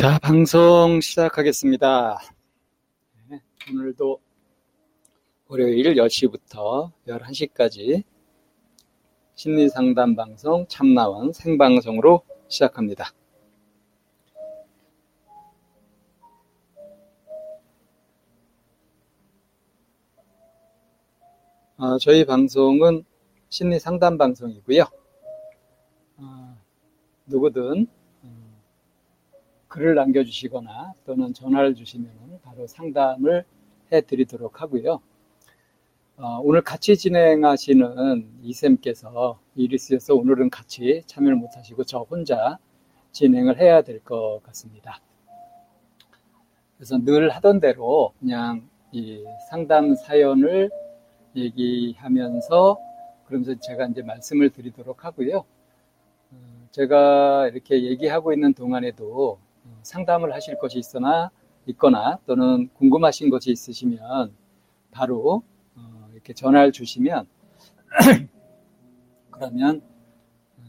[0.00, 2.18] 자, 방송 시작하겠습니다.
[3.28, 3.38] 네,
[3.70, 4.18] 오늘도
[5.46, 8.02] 월요일 10시부터 11시까지
[9.34, 13.12] 심리상담 방송 참나원 생방송으로 시작합니다.
[21.76, 23.04] 어, 저희 방송은
[23.50, 24.84] 심리상담 방송이고요.
[26.16, 26.58] 어,
[27.26, 27.99] 누구든
[29.70, 33.44] 글을 남겨주시거나 또는 전화를 주시면 바로 상담을
[33.92, 35.00] 해드리도록 하고요.
[36.16, 42.58] 어, 오늘 같이 진행하시는 이쌤께서 있어서 오늘은 같이 참여를 못하시고 저 혼자
[43.12, 45.00] 진행을 해야 될 것 같습니다.
[46.76, 50.70] 그래서 늘 하던 대로 그냥 이 상담 사연을
[51.36, 52.76] 얘기하면서
[53.24, 55.44] 그러면서 제가 이제 말씀을 드리도록 하고요.
[56.32, 59.38] 어, 제가 이렇게 얘기하고 있는 동안에도
[59.82, 61.30] 상담을 하실 것이 있거나
[61.66, 64.34] 있거나 또는 궁금하신 것이 있으시면
[64.90, 65.42] 바로
[65.76, 67.28] 어, 이렇게 전화를 주시면
[69.30, 69.82] 그러면
[70.58, 70.62] 어,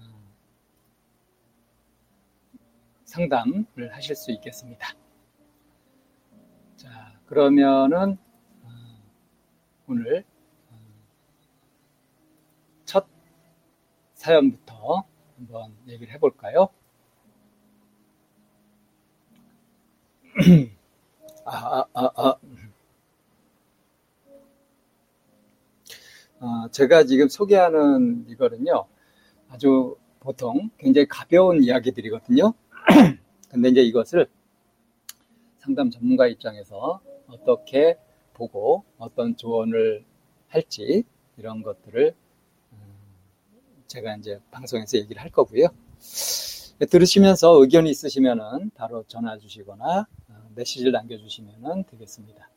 [3.06, 4.88] 상담을 하실 수 있겠습니다.
[6.76, 8.18] 자, 그러면은
[8.64, 8.70] 어,
[9.88, 10.26] 오늘
[12.86, 13.08] 첫
[14.14, 15.06] 사연부터
[15.38, 16.70] 한번 얘기를 해볼까요?
[21.46, 22.36] 아, 아, 아,
[26.40, 26.68] 아.
[26.72, 28.86] 제가 지금 소개하는 이거는요,
[29.50, 32.54] 아주 보통 굉장히 가벼운 이야기들이거든요.
[33.50, 34.28] 근데 이제 이것을
[35.60, 37.98] 상담 전문가 입장에서 어떻게
[38.34, 40.04] 보고 어떤 조언을
[40.48, 41.04] 할지
[41.38, 42.16] 이런 것들을
[42.72, 42.78] 음,
[43.88, 45.68] 제가 이제 방송에서 얘기를 할 거고요.
[46.86, 52.50] 들으시면서 의견이 있으시면 바로 전화 주시거나 어, 메시지를 남겨주시면 되겠습니다.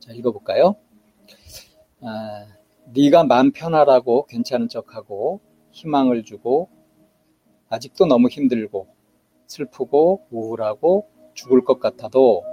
[0.00, 0.76] 자, 읽어볼까요?
[2.02, 2.46] 아,
[2.92, 5.40] 네가 마음 편하라고 괜찮은 척하고
[5.72, 6.68] 희망을 주고
[7.68, 8.86] 아직도 너무 힘들고
[9.46, 12.44] 슬프고 우울하고 죽을 것 같아도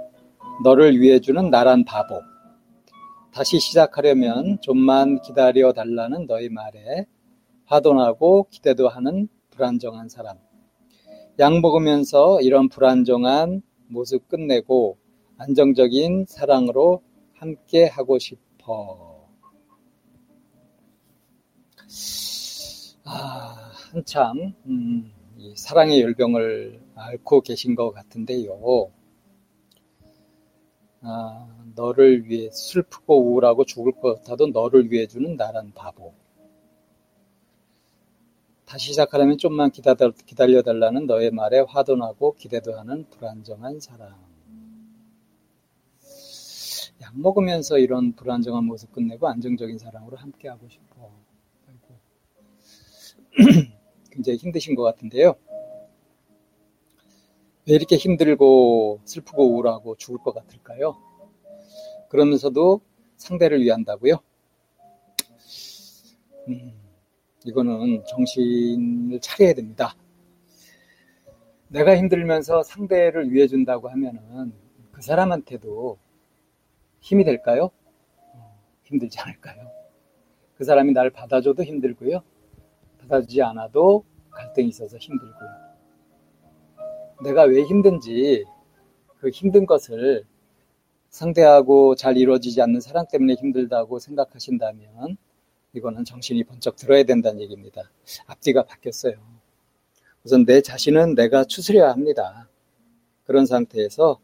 [0.62, 2.20] 너를 위해 주는 나란 바보.
[3.32, 7.06] 다시 시작하려면 좀만 기다려 달라는 너의 말에
[7.66, 10.38] 화도나고 기대도 하는 불안정한 사람.
[11.38, 14.98] 약 먹으면서 이런 불안정한 모습 끝내고
[15.36, 17.02] 안정적인 사랑으로
[17.34, 19.28] 함께 하고 싶어.
[23.04, 25.12] 아, 한참, 음,
[25.56, 28.90] 사랑의 열병을 앓고 계신 것 같은데요.
[31.02, 36.14] 아, 너를 위해 슬프고 우울하고 죽을 것 같아도 너를 위해 주는 나란 바보.
[38.74, 44.18] 다시 시작하려면 좀만 기다려, 달라는 너의 말에 화도 나고 기대도 하는 불안정한 사랑.
[47.00, 51.12] 약 먹으면서 이런 불안정한 모습 끝내고 안정적인 사랑으로 함께하고 싶어.
[54.10, 55.36] 굉장히 힘드신 것 같은데요.
[57.68, 60.96] 왜 이렇게 힘들고 슬프고 우울하고 죽을 것 같을까요?
[62.08, 62.80] 그러면서도
[63.18, 64.16] 상대를 위한다고요?
[66.48, 66.83] 음.
[67.44, 69.94] 이거는 정신을 차려야 됩니다.
[71.68, 74.52] 내가 힘들면서 상대를 위해 준다고 하면은
[74.92, 75.98] 그 사람한테도
[77.00, 77.70] 힘이 될까요?
[78.32, 79.70] 어, 힘들지 않을까요?
[80.56, 82.22] 그 사람이 날 받아줘도 힘들고요.
[83.00, 85.50] 받아주지 않아도 갈등이 있어서 힘들고요.
[87.24, 88.44] 내가 왜 힘든지
[89.18, 90.24] 그 힘든 것을
[91.08, 95.16] 상대하고 잘 이루어지지 않는 사랑 때문에 힘들다고 생각하신다면
[95.74, 97.90] 이거는 정신이 번쩍 들어야 된다는 얘기입니다.
[98.26, 99.16] 앞뒤가 바뀌었어요.
[100.24, 102.48] 우선 내 자신은 내가 추스려야 합니다.
[103.26, 104.20] 그런 상태에서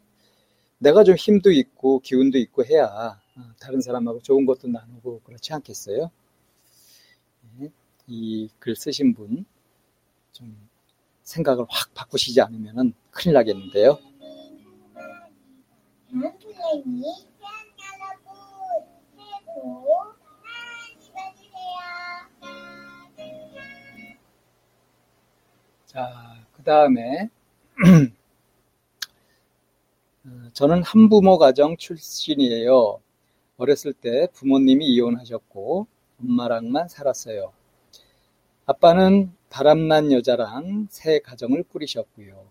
[0.79, 6.09] 내가 좀 힘도 있고 기운도 있고 해야 어, 다른 사람하고 좋은 것도 나누고 그렇지 않겠어요?
[7.59, 7.69] 네,
[8.07, 9.45] 이글 쓰신 분
[10.31, 10.69] 좀
[11.23, 13.99] 생각을 확 바꾸시지 않으면 큰일 나겠는데요.
[25.91, 27.27] 자, 그 다음에,
[30.25, 33.01] 어, 저는 한부모 가정 출신이에요.
[33.57, 35.87] 어렸을 때 부모님이 이혼하셨고,
[36.21, 37.51] 엄마랑만 살았어요.
[38.65, 42.41] 아빠는 바람난 여자랑 새 가정을 꾸리셨고요.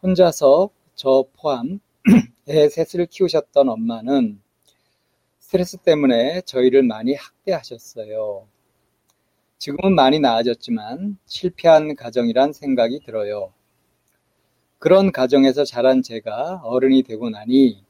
[0.00, 1.80] 혼자서 저 포함
[2.48, 4.40] 애 셋을 키우셨던 엄마는
[5.40, 8.46] 스트레스 때문에 저희를 많이 학대하셨어요.
[9.60, 13.52] 지금은 많이 나아졌지만 실패한 가정이란 생각이 들어요.
[14.78, 17.84] 그런 가정에서 자란 제가 어른이 되고 나니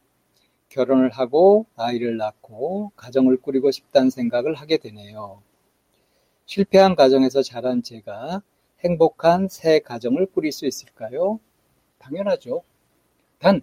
[0.69, 5.43] 결혼을 하고 아이를 낳고 가정을 꾸리고 싶다는 생각을 하게 되네요.
[6.47, 8.43] 실패한 가정에서 자란 제가
[8.81, 11.39] 행복한 새 가정을 꾸릴 수 있을까요?
[12.01, 12.65] 당연하죠.
[13.39, 13.63] 단,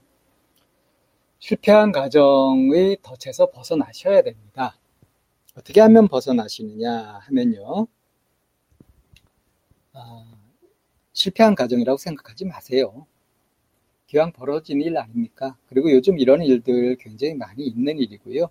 [1.39, 4.77] 실패한 가정의 덫에서 벗어나셔야 됩니다.
[5.57, 7.87] 어떻게 하면 벗어나시느냐 하면요.
[9.99, 10.23] 아,
[11.13, 13.07] 실패한 가정이라고 생각하지 마세요.
[14.05, 15.57] 기왕 벌어진 일 아닙니까?
[15.67, 18.49] 그리고 요즘 이런 일들 굉장히 많이 있는 일이고요.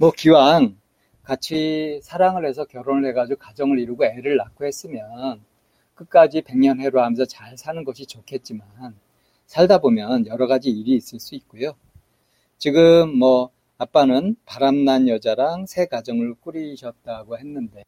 [0.00, 0.76] 뭐 기왕
[1.22, 5.42] 같이 사랑을 해서 결혼을 해가지고 가정을 이루고 애를 낳고 했으면
[5.94, 8.66] 끝까지 백년해로 하면서 잘 사는 것이 좋겠지만
[9.46, 11.74] 살다 보면 여러 가지 일이 있을 수 있고요.
[12.56, 17.84] 지금 뭐 아빠는 바람난 여자랑 새 가정을 꾸리셨다고 했는데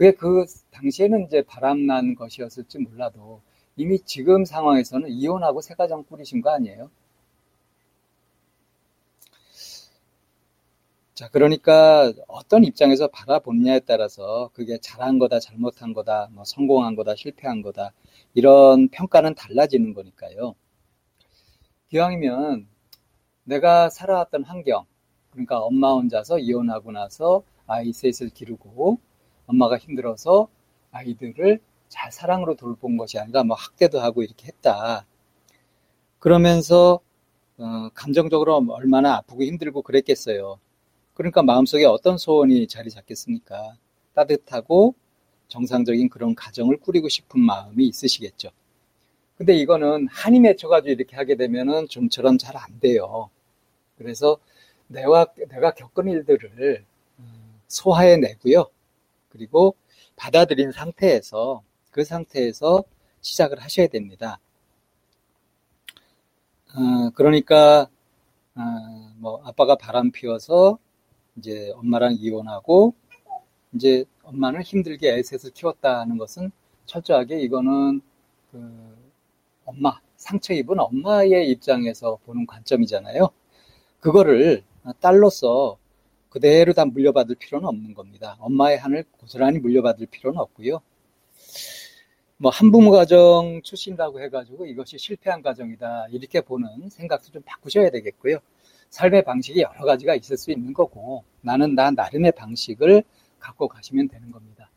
[0.00, 3.42] 그게 그 당시에는 이제 바람난 것이었을지 몰라도
[3.76, 6.90] 이미 지금 상황에서는 이혼하고 새 가정 꾸리신 거 아니에요?
[11.12, 17.60] 자, 그러니까 어떤 입장에서 바라보느냐에 따라서 그게 잘한 거다, 잘못한 거다, 뭐 성공한 거다, 실패한
[17.60, 17.92] 거다,
[18.32, 20.54] 이런 평가는 달라지는 거니까요.
[21.90, 22.66] 기왕이면
[23.44, 24.86] 내가 살아왔던 환경,
[25.30, 28.98] 그러니까 엄마 혼자서 이혼하고 나서 아이 셋을 기르고
[29.50, 30.48] 엄마가 힘들어서
[30.92, 35.06] 아이들을 잘 사랑으로 돌본 것이 아니라 뭐 학대도 하고 이렇게 했다.
[36.18, 37.00] 그러면서
[37.58, 40.58] 어, 감정적으로 얼마나 아프고 힘들고 그랬겠어요.
[41.14, 43.76] 그러니까 마음속에 어떤 소원이 자리 잡겠습니까?
[44.14, 44.94] 따뜻하고
[45.48, 48.50] 정상적인 그런 가정을 꾸리고 싶은 마음이 있으시겠죠.
[49.36, 53.30] 근데 이거는 한이 맺혀가지고 이렇게 하게 되면은 좀처럼 잘 안 돼요.
[53.98, 54.38] 그래서
[54.88, 56.84] 내가, 내가 겪은 일들을
[57.20, 58.66] 음, 소화해 내고요.
[59.30, 59.74] 그리고
[60.16, 62.84] 받아들인 상태에서 그 상태에서
[63.20, 64.38] 시작을 하셔야 됩니다.
[66.74, 67.88] 어, 그러니까
[68.54, 68.60] 어,
[69.16, 70.78] 뭐 아빠가 바람 피워서
[71.36, 72.94] 이제 엄마랑 이혼하고
[73.74, 76.50] 이제 엄마는 힘들게 애 셋을 키웠다는 것은
[76.86, 78.00] 철저하게 이거는
[78.50, 78.96] 그
[79.64, 83.30] 엄마 상처 입은 엄마의 입장에서 보는 관점이잖아요.
[84.00, 84.64] 그거를
[85.00, 85.78] 딸로서
[86.30, 88.36] 그대로 다 물려받을 필요는 없는 겁니다.
[88.40, 90.80] 엄마의 한을 고스란히 물려받을 필요는 없고요.
[92.38, 98.38] 뭐 한부모 가정 출신이라고 해가지고 이것이 실패한 가정이다 이렇게 보는 생각도 좀 바꾸셔야 되겠고요.
[98.88, 103.02] 삶의 방식이 여러 가지가 있을 수 있는 거고 나는 나 나름의 방식을
[103.38, 104.70] 갖고 가시면 되는 겁니다.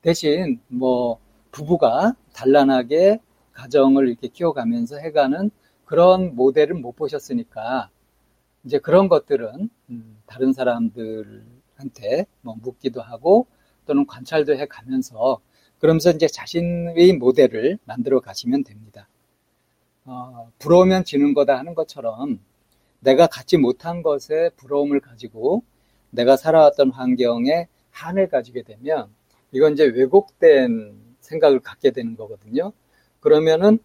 [0.00, 1.18] 대신 뭐
[1.50, 3.20] 부부가 단란하게
[3.52, 5.50] 가정을 이렇게 키워가면서 해가는
[5.84, 7.90] 그런 모델을 못 보셨으니까
[8.64, 13.46] 이제 그런 것들은 음, 다른 사람들한테 뭐 묻기도 하고
[13.86, 15.40] 또는 관찰도 해 가면서
[15.78, 19.08] 그러면서 이제 자신의 모델을 만들어 가시면 됩니다.
[20.04, 22.40] 어, 부러우면 지는 거다 하는 것처럼
[23.00, 25.64] 내가 갖지 못한 것에 부러움을 가지고
[26.10, 29.08] 내가 살아왔던 환경에 한을 가지게 되면
[29.50, 32.72] 이건 이제 왜곡된 생각을 갖게 되는 거거든요.
[33.20, 33.78] 그러면은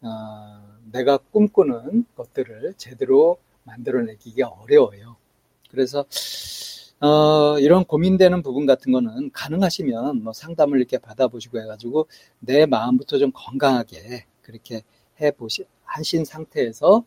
[0.00, 5.16] 어, 내가 꿈꾸는 것들을 제대로 만들어내기가 어려워요.
[5.70, 6.04] 그래서
[7.00, 12.06] 어, 이런 고민되는 부분 같은 거는 가능하시면 뭐 상담을 이렇게 받아보시고 해가지고
[12.38, 14.82] 내 마음부터 좀 건강하게 그렇게
[15.20, 17.04] 해보시 하신 상태에서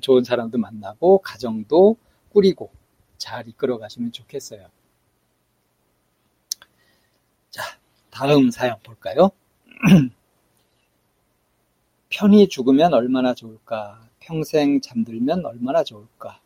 [0.00, 1.96] 좋은 사람도 만나고 가정도
[2.30, 2.70] 꾸리고
[3.16, 4.68] 잘 이끌어 가시면 좋겠어요.
[7.50, 7.62] 자,
[8.10, 9.30] 다음 사연 볼까요?
[12.10, 14.06] 편히 죽으면 얼마나 좋을까?
[14.24, 16.40] 평생 잠들면 얼마나 좋을까?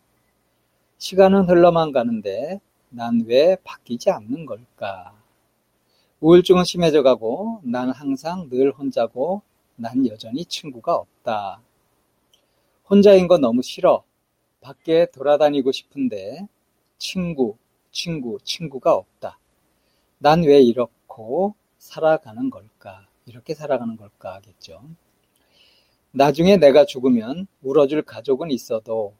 [0.98, 5.14] 시간은 흘러만 가는데 난 왜 바뀌지 않는 걸까?
[6.20, 9.42] 우울증은 심해져 가고 난 항상 늘 혼자고
[9.76, 11.62] 난 여전히 친구가 없다.
[12.90, 14.02] 혼자인 거 너무 싫어.
[14.60, 16.48] 밖에 돌아다니고 싶은데
[16.98, 17.56] 친구,
[17.92, 19.38] 친구, 친구가 없다.
[20.18, 23.06] 난 왜 이렇고 살아가는 걸까?
[23.26, 24.82] 이렇게 살아가는 걸까 하겠죠.
[26.12, 29.14] 나중에 내가 죽으면 울어줄 가족은 있어도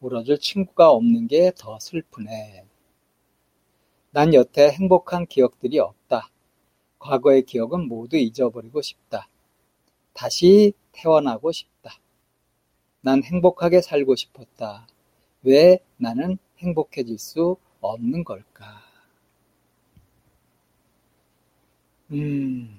[0.00, 2.64] 울어줄 친구가 없는 게 더 슬프네.
[4.10, 6.30] 난 여태 행복한 기억들이 없다.
[6.98, 9.28] 과거의 기억은 모두 잊어버리고 싶다.
[10.14, 11.92] 다시 태어나고 싶다.
[13.00, 14.86] 난 행복하게 살고 싶었다.
[15.42, 18.82] 왜 나는 행복해질 수 없는 걸까?
[22.10, 22.78] 음,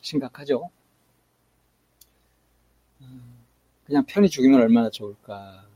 [0.00, 0.70] 심각하죠?
[3.06, 3.44] 음,
[3.84, 5.66] 그냥 편히 죽이면 얼마나 좋을까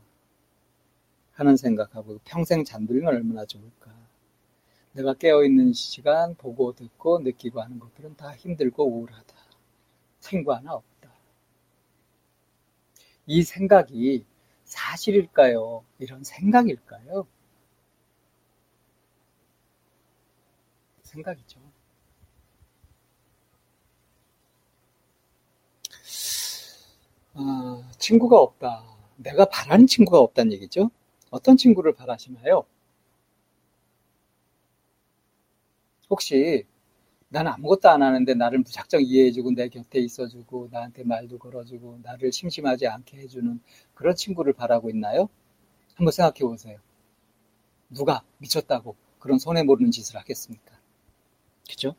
[1.33, 3.91] 하는 생각하고 평생 잠들면 얼마나 좋을까.
[4.93, 9.35] 내가 깨어있는 시간 보고 듣고 느끼고 하는 것들은 다 힘들고 우울하다.
[10.19, 11.11] 친구 하나 없다.
[13.25, 14.25] 이 생각이
[14.63, 15.83] 사실일까요?
[15.99, 17.25] 이런 생각일까요?
[21.03, 21.59] 생각이죠.
[27.33, 28.83] 아, 친구가 없다.
[29.17, 30.89] 내가 바라는 친구가 없다는 얘기죠.
[31.29, 32.65] 어떤 친구를 바라시나요?
[36.11, 36.65] 혹시
[37.29, 42.87] 나는 아무것도 안 하는데 나를 무작정 이해해주고 내 곁에 있어주고 나한테 말도 걸어주고 나를 심심하지
[42.87, 43.59] 않게 해주는
[43.95, 45.29] 그런 친구를 바라고 있나요?
[45.95, 46.79] 한번 생각해 보세요.
[47.91, 50.79] 누가 미쳤다고 그런 손해 모르는 짓을 하겠습니까?
[51.69, 51.95] 그죠?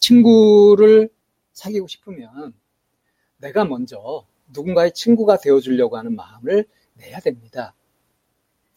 [0.00, 1.10] 친구를
[1.56, 2.54] 사귀고 싶으면
[3.38, 7.74] 내가 먼저 누군가의 친구가 되어주려고 하는 마음을 내야 됩니다.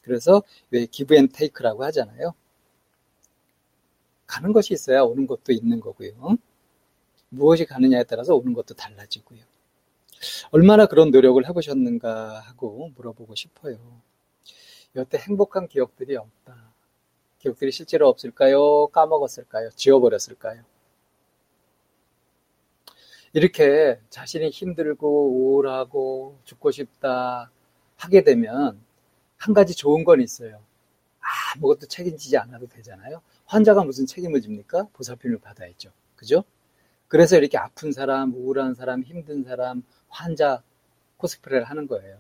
[0.02, 2.34] 그래서 왜 give and take라고 하잖아요.
[4.26, 6.38] 가는 것이 있어야 오는 것도 있는 거고요.
[7.28, 9.42] 무엇이 가느냐에 따라서 오는 것도 달라지고요.
[10.52, 13.78] 얼마나 그런 노력을 해보셨는가 하고 물어보고 싶어요.
[14.96, 16.74] 여태 행복한 기억들이 없다.
[17.40, 18.88] 기억들이 실제로 없을까요?
[18.88, 19.70] 까먹었을까요?
[19.76, 20.64] 지워버렸을까요?
[23.34, 27.52] 이렇게 자신이 힘들고 우울하고 죽고 싶다
[27.96, 28.80] 하게 되면
[29.38, 30.62] 한 가지 좋은 건 있어요.
[31.56, 33.22] 아무것도 책임지지 않아도 되잖아요.
[33.46, 34.88] 환자가 무슨 책임을 집니까?
[34.94, 35.92] 보살핌을 받아야죠.
[36.16, 36.44] 그죠?
[37.08, 40.64] 그래서 이렇게 아픈 사람, 우울한 사람, 힘든 사람, 환자
[41.18, 42.18] 코스프레를 하는 거예요.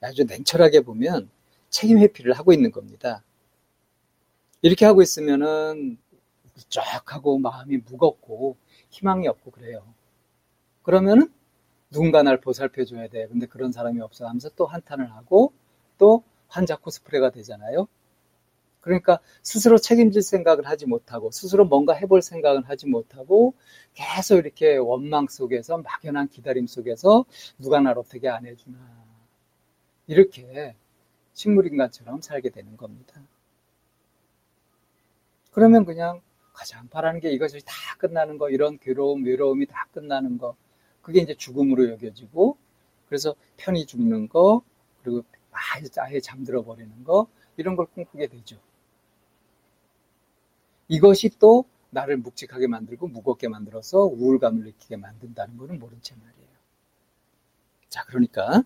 [0.00, 1.30] 아주 냉철하게 보면
[1.70, 3.22] 책임 회피를 하고 있는 겁니다.
[4.62, 5.98] 이렇게 하고 있으면은
[6.68, 8.56] 쫙하고 마음이 무겁고
[8.94, 9.84] 희망이 없고 그래요.
[10.82, 11.32] 그러면은
[11.90, 13.26] 누군가 날 보살펴 줘야 돼.
[13.26, 15.52] 근데 그런 사람이 없어 하면서 또 한탄을 하고
[15.98, 17.88] 또 환자 코스프레가 되잖아요.
[18.80, 23.54] 그러니까 스스로 책임질 생각을 하지 못하고 스스로 뭔가 해볼 생각을 하지 못하고
[23.94, 27.24] 계속 이렇게 원망 속에서 막연한 기다림 속에서
[27.58, 28.78] 누가 날 어떻게 안 해주나
[30.06, 30.76] 이렇게
[31.32, 33.22] 식물인간처럼 살게 되는 겁니다.
[35.50, 36.20] 그러면 그냥
[36.54, 40.56] 가장 바라는 게 이것이 다 끝나는 거 이런 괴로움 외로움이 다 끝나는 거
[41.02, 42.56] 그게 이제 죽음으로 여겨지고
[43.08, 44.62] 그래서 편히 죽는 거
[45.02, 48.58] 그리고 아예 잠들어 버리는 거 이런 걸 꿈꾸게 되죠.
[50.88, 56.48] 이것이 또 나를 묵직하게 만들고 무겁게 만들어서 우울감을 느끼게 만든다는 것은 모른 채 말이에요.
[57.88, 58.64] 자, 그러니까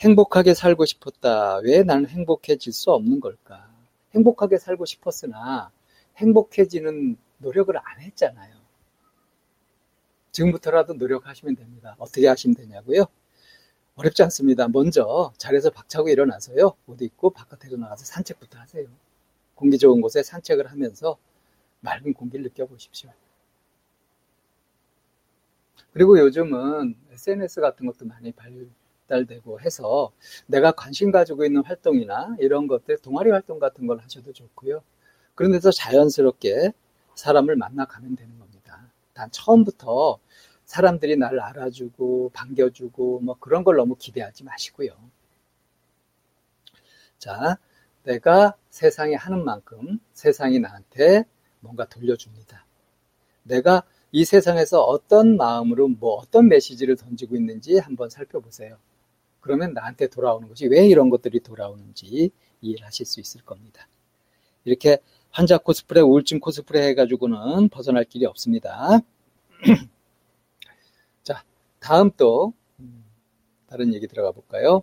[0.00, 1.56] 행복하게 살고 싶었다.
[1.58, 3.70] 왜 나는 행복해질 수 없는 걸까?
[4.14, 5.70] 행복하게 살고 싶었으나
[6.22, 8.54] 행복해지는 노력을 안 했잖아요.
[10.30, 11.94] 지금부터라도 노력하시면 됩니다.
[11.98, 13.04] 어떻게 하시면 되냐고요?
[13.96, 14.68] 어렵지 않습니다.
[14.68, 16.74] 먼저 자리에서 박차고 일어나서요.
[16.86, 18.86] 옷 입고 바깥으로 나가서 산책부터 하세요.
[19.54, 21.18] 공기 좋은 곳에 산책을 하면서
[21.80, 23.10] 맑은 공기를 느껴보십시오.
[25.92, 30.12] 그리고 요즘은 SNS 같은 것도 많이 발달되고 해서
[30.46, 34.82] 내가 관심 가지고 있는 활동이나 이런 것들, 동아리 활동 같은 걸 하셔도 좋고요.
[35.34, 36.72] 그런 데서 자연스럽게
[37.14, 38.90] 사람을 만나가면 되는 겁니다.
[39.12, 40.18] 단 처음부터
[40.64, 44.90] 사람들이 나를 알아주고 반겨주고 뭐 그런 걸 너무 기대하지 마시고요.
[47.18, 47.58] 자,
[48.04, 51.24] 내가 세상에 하는 만큼 세상이 나한테
[51.60, 52.66] 뭔가 돌려줍니다.
[53.44, 58.78] 내가 이 세상에서 어떤 마음으로 뭐 어떤 메시지를 던지고 있는지 한번 살펴보세요.
[59.40, 63.88] 그러면 나한테 돌아오는 것이 왜 이런 것들이 돌아오는지 이해를 하실 수 있을 겁니다.
[64.64, 64.98] 이렇게
[65.32, 69.00] 환자 코스프레, 우울증 코스프레 해가지고는 벗어날 길이 없습니다.
[71.24, 71.42] 자,
[71.80, 72.52] 다음 또
[73.66, 74.82] 다른 얘기 들어가 볼까요?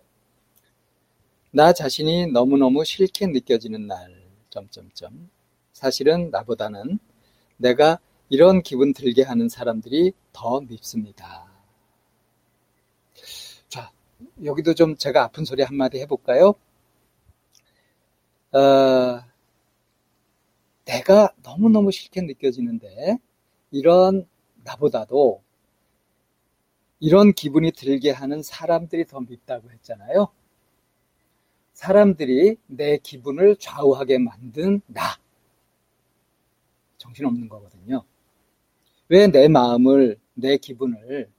[1.52, 4.12] 나 자신이 너무너무 싫게 느껴지는 날,
[4.50, 5.30] 점점점.
[5.72, 6.98] 사실은 나보다는
[7.56, 11.46] 내가 이런 기분 들게 하는 사람들이 더 밉습니다.
[13.68, 13.92] 자,
[14.44, 16.54] 여기도 좀 제가 아픈 소리 한마디 해볼까요?
[18.52, 19.29] 어,
[20.90, 23.18] 내가 너무너무 싫게 느껴지는데,
[23.70, 24.26] 이런
[24.64, 25.40] 나보다도
[26.98, 30.28] 이런 기분이 들게 하는 사람들이 더 밉다고 했잖아요.
[31.74, 35.16] 사람들이 내 기분을 좌우하게 만든 나.
[36.98, 38.04] 정신없는 거거든요.
[39.08, 41.30] 왜 내 마음을, 내 기분을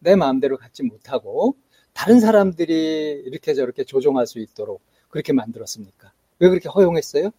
[0.00, 1.56] 내 마음대로 갖지 못하고
[1.92, 6.12] 다른 사람들이 이렇게 저렇게 조종할 수 있도록 그렇게 만들었습니까?
[6.38, 7.30] 왜 그렇게 허용했어요?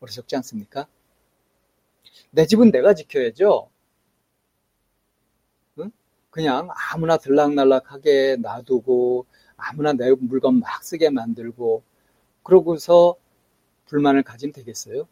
[0.00, 0.86] 어리석지 않습니까?
[2.30, 3.68] 내 집은 내가 지켜야죠.
[5.78, 5.90] 응?
[6.30, 9.26] 그냥 아무나 들락날락하게 놔두고
[9.56, 11.82] 아무나 내 물건 막 쓰게 만들고
[12.44, 13.16] 그러고서
[13.86, 15.08] 불만을 가지면 되겠어요?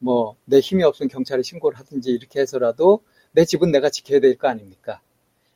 [0.00, 4.48] 뭐 내 힘이 없으면 경찰에 신고를 하든지 이렇게 해서라도 내 집은 내가 지켜야 될 거
[4.48, 5.00] 아닙니까?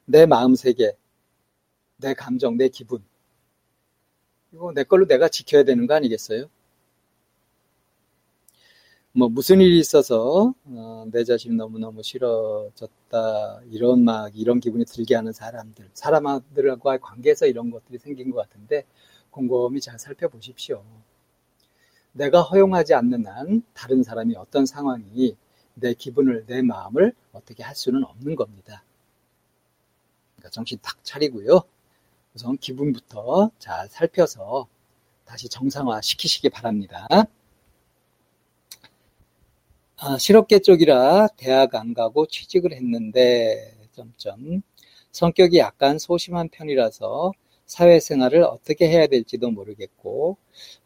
[0.07, 0.97] 내 마음 세계,
[1.97, 3.03] 내 감정, 내 기분.
[4.53, 6.49] 이거 내 걸로 내가 지켜야 되는 거 아니겠어요?
[9.15, 15.33] 뭐 무슨 일이 있어서 어, 내 자신이 너무너무 싫어졌다 이런 막 이런 기분이 들게 하는
[15.33, 18.87] 사람들 사람들과의 관계에서 이런 것들이 생긴 것 같은데
[19.31, 20.83] 곰곰이 잘 살펴보십시오.
[22.13, 25.37] 내가 허용하지 않는 한 다른 사람이 어떤 상황이
[25.75, 28.83] 내 기분을 내 마음을 어떻게 할 수는 없는 겁니다.
[30.37, 31.61] 그러니까 정신 딱 차리고요.
[32.35, 34.69] 우선 기분부터 잘 살펴서
[35.27, 37.07] 다시 정상화 시키시기 바랍니다.
[40.05, 44.63] 아, 실업계 쪽이라 대학 안 가고 취직을 했는데 점점
[45.13, 47.31] 성격이 약간 소심한 편이라서
[47.67, 50.39] 사회생활을 어떻게 해야 될지도 모르겠고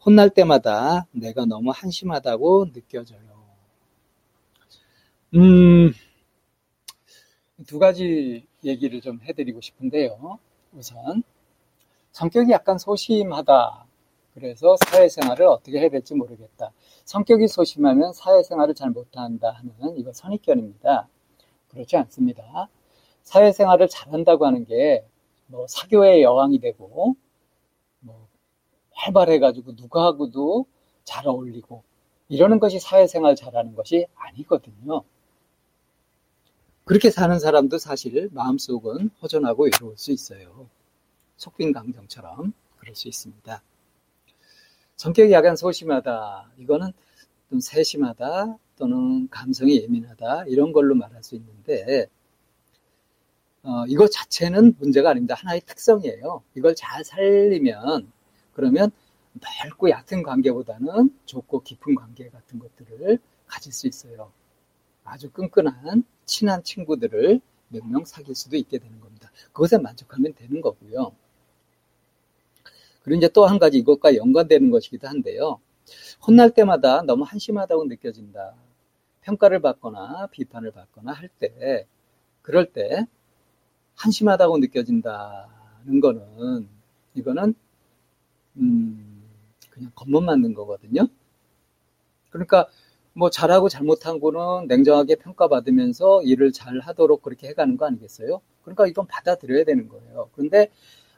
[0.05, 3.19] 혼날 때마다 내가 너무 한심하다고 느껴져요.
[5.33, 5.91] 음,
[7.65, 10.37] 두 가지 얘기를 좀 해드리고 싶은데요.
[10.73, 11.23] 우선
[12.11, 13.86] 성격이 약간 소심하다.
[14.37, 16.71] 그래서 사회생활을 어떻게 해야 될지 모르겠다.
[17.05, 21.07] 성격이 소심하면 사회생활을 잘 못한다 하는 이거 선입견입니다.
[21.69, 22.69] 그렇지 않습니다.
[23.23, 25.03] 사회생활을 잘한다고 하는 게
[25.47, 27.15] 뭐 사교의 여왕이 되고
[27.99, 28.27] 뭐
[28.91, 30.65] 활발해가지고 누구하고도
[31.03, 31.83] 잘 어울리고
[32.29, 35.03] 이러는 것이 사회생활 잘하는 것이 아니거든요.
[36.83, 40.69] 그렇게 사는 사람도 사실 마음속은 허전하고 외로울 수 있어요.
[41.37, 43.61] 속빈강정처럼 그럴 수 있습니다.
[44.97, 46.51] 성격이 약간 소심하다.
[46.57, 46.91] 이거는
[47.49, 52.07] 좀 세심하다 또는 감성이 예민하다 이런 걸로 말할 수 있는데
[53.63, 55.35] 어, 이거 자체는 문제가 아닙니다.
[55.35, 56.43] 하나의 특성이에요.
[56.55, 58.11] 이걸 잘 살리면
[58.53, 58.91] 그러면
[59.63, 64.31] 넓고 얕은 관계보다는 좁고 깊은 관계 같은 것들을 가질 수 있어요.
[65.03, 69.29] 아주 끈끈한 친한 친구들을 몇 명 사귈 수도 있게 되는 겁니다.
[69.53, 71.11] 그것에 만족하면 되는 거고요.
[73.07, 75.61] 그리고 이제 또 한 가지 이것과 연관되는 것이기도 한데요.
[76.27, 78.53] 혼날 때마다 너무 한심하다고 느껴진다.
[79.21, 81.87] 평가를 받거나 비판을 받거나 할 때,
[82.41, 83.07] 그럴 때
[83.95, 86.69] 한심하다고 느껴진다는 거는,
[87.15, 87.55] 이거는,
[88.57, 89.23] 음,
[89.69, 91.07] 그냥 겉멋 맞는 거거든요.
[92.29, 92.67] 그러니까
[93.13, 98.41] 뭐 잘하고 잘못한 거는 냉정하게 평가받으면서 일을 잘 하도록 그렇게 해가는 거 아니겠어요?
[98.63, 100.29] 그러니까 이건 받아들여야 되는 거예요.
[100.33, 100.69] 그런데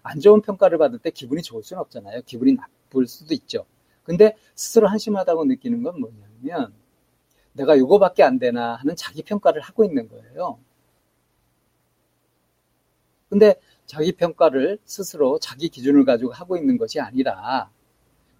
[0.03, 2.21] 안 좋은 평가를 받을 때 기분이 좋을 수는 없잖아요.
[2.25, 3.65] 기분이 나쁠 수도 있죠.
[4.03, 6.73] 근데 스스로 한심하다고 느끼는 건 뭐냐면
[7.53, 10.59] 내가 이거밖에 안 되나 하는 자기 평가를 하고 있는 거예요.
[13.29, 17.69] 근데 자기 평가를 스스로 자기 기준을 가지고 하고 있는 것이 아니라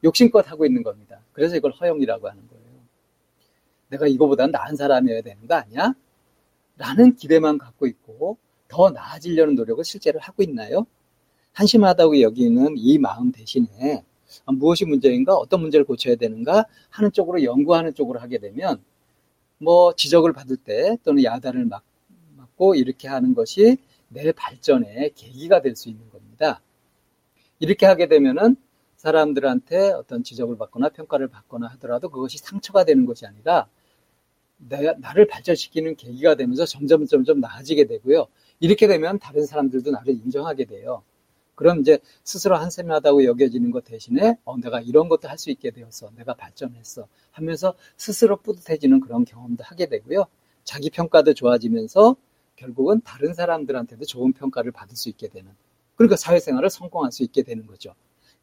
[0.04, 1.22] 욕심껏 하고 있는 겁니다.
[1.34, 2.60] 그래서 이걸 허용이라고 하는 거예요.
[3.89, 5.93] 내가 이거보다 나은 사람이어야 되는 거 아니야?
[6.78, 10.86] 라는 기대만 갖고 있고 더 나아지려는 노력을 실제로 하고 있나요?
[11.60, 14.06] 한심하다고 여기는 이 마음 대신에
[14.45, 18.82] 무엇이 문제인가, 어떤 문제를 고쳐야 되는가 하는 쪽으로 연구하는 쪽으로 하게 되면
[19.58, 21.69] 뭐 지적을 받을 때 또는 야단을
[22.38, 26.62] 맞고 이렇게 하는 것이 내 발전의 계기가 될 수 있는 겁니다.
[27.60, 28.56] 이렇게 하게 되면은
[28.95, 33.67] 사람들한테 어떤 지적을 받거나 평가를 받거나 하더라도 그것이 상처가 되는 것이 아니라
[34.58, 38.28] 내가 나를 발전시키는 계기가 되면서 점점 점점 나아지게 되고요.
[38.62, 41.04] 이렇게 되면 다른 사람들도 나를 인정하게 돼요.
[41.60, 46.10] 그럼 이제 스스로 한심하다고 여겨지는 것 대신에 어, 내가 이런 것도 할 수 있게 되었어.
[46.15, 47.06] 내가 발전했어.
[47.32, 50.24] 하면서 스스로 뿌듯해지는 그런 경험도 하게 되고요.
[50.63, 52.15] 자기 평가도 좋아지면서
[52.56, 55.52] 결국은 다른 사람들한테도 좋은 평가를 받을 수 있게 되는.
[55.95, 57.93] 그러니까 사회생활을 성공할 수 있게 되는 거죠.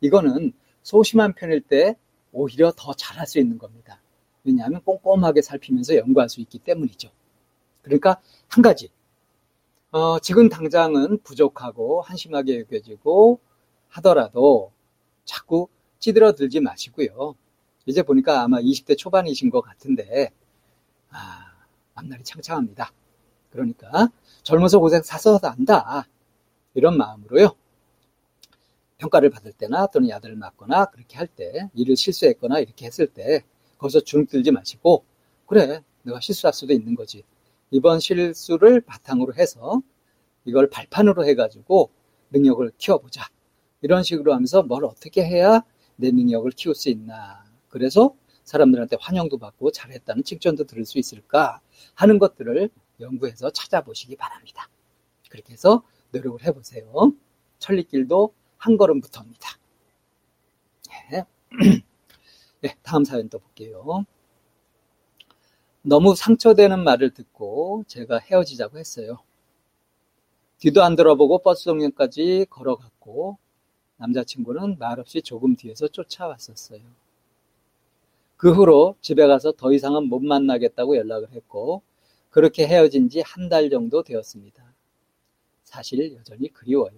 [0.03, 0.53] 이거는
[0.83, 1.97] 소심한 편일 때
[2.33, 4.03] 오히려 더 잘할 수 있는 겁니다.
[4.45, 7.09] 왜냐하면 꼼꼼하게 살피면서 연구할 수 있기 때문이죠.
[7.81, 8.91] 그러니까 한 가지
[9.93, 13.41] 어, 지금 당장은 부족하고 한심하게 여겨지고
[13.89, 14.73] 하더라도
[15.25, 15.69] 자꾸
[16.01, 17.35] 찌들어들지 마시고요.
[17.87, 20.31] 이제 보니까 아마 20대 초반이신 것 같은데,
[21.11, 21.53] 아,
[21.95, 22.93] 앞날이 창창합니다.
[23.51, 24.09] 그러니까
[24.43, 26.07] 젊어서 고생 사서 안다.
[26.75, 27.55] 이런 마음으로요.
[28.99, 33.45] 평가를 받을 때나 또는 야단을 맞거나 그렇게 할 때, 일을 실수했거나 이렇게 했을 때,
[33.79, 35.05] 거기서 주눅 들지 마시고,
[35.47, 37.23] 그래, 내가 실수할 수도 있는 거지.
[37.71, 39.83] 이번 실수를 바탕으로 해서
[40.45, 41.91] 이걸 발판으로 해가지고
[42.31, 43.25] 능력을 키워보자.
[43.83, 45.63] 이런 식으로 하면서 뭘 어떻게 해야
[45.97, 47.45] 내 능력을 키울 수 있나.
[47.69, 51.61] 그래서 사람들한테 환영도 받고 잘했다는 칭찬도 들을 수 있을까
[51.95, 54.69] 하는 것들을 연구해서 찾아보시기 바랍니다.
[55.29, 57.13] 그렇게 해서 노력을 해보세요.
[57.59, 59.59] 천리길도 한 걸음부터입니다.
[61.11, 61.25] 네.
[62.63, 64.07] 네, 다음 사연 또 볼게요.
[65.87, 69.19] 너무 상처되는 말을 듣고 제가 헤어지자고 했어요.
[70.59, 73.39] 뒤도 안 들어보고 버스 정류까지 걸어갔고
[73.99, 76.81] 남자친구는 말없이 조금 뒤에서 쫓아왔었어요.
[78.37, 81.83] 그 후로 집에 가서 더 이상은 못 만나겠다고 연락을 했고
[82.31, 84.63] 그렇게 헤어진 지 한 달 정도 되었습니다.
[85.65, 86.93] 사실 여전히 그리워요.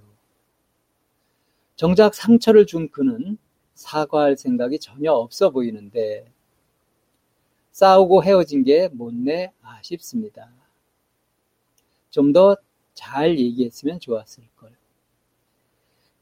[1.77, 3.38] 정작 상처를 준 그는
[3.74, 6.31] 사과할 생각이 전혀 없어 보이는데
[7.78, 10.50] 싸우고 헤어진 게 못내 아쉽습니다.
[12.10, 12.56] 좀 더
[12.94, 14.72] 잘 얘기했으면 좋았을 걸.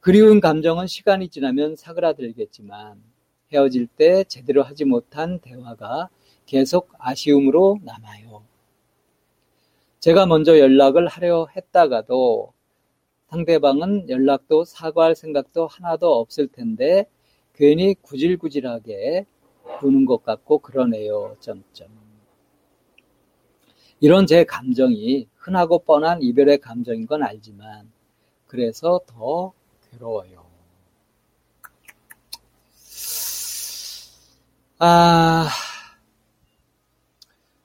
[0.00, 3.02] 그리운 감정은 시간이 지나면 사그라들겠지만
[3.54, 6.10] 헤어질 때 제대로 하지 못한 대화가
[6.44, 8.42] 계속 아쉬움으로 남아요.
[10.00, 12.52] 제가 먼저 연락을 하려 했다가도
[13.30, 17.06] 상대방은 연락도 사과할 생각도 하나도 없을 텐데
[17.54, 19.24] 괜히 구질구질하게
[19.78, 21.36] 구는 것 같고 그러네요.
[21.40, 21.88] 점점.
[24.00, 27.90] 이런 제 감정이 흔하고 뻔한 이별의 감정인 건 알지만
[28.46, 29.52] 그래서 더
[29.90, 30.44] 괴로워요.
[34.78, 35.48] 아,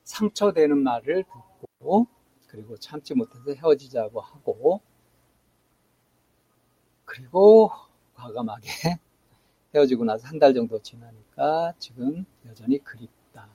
[0.06, 2.08] 상처되는 말을 듣고
[2.48, 4.82] 그리고 참지 못해서 헤어지자고 하고
[7.06, 7.72] 그리고
[8.14, 8.70] 과감하게
[9.74, 13.48] 헤어지고 나서 한 달 정도 지나니까 지금 여전히 그립다.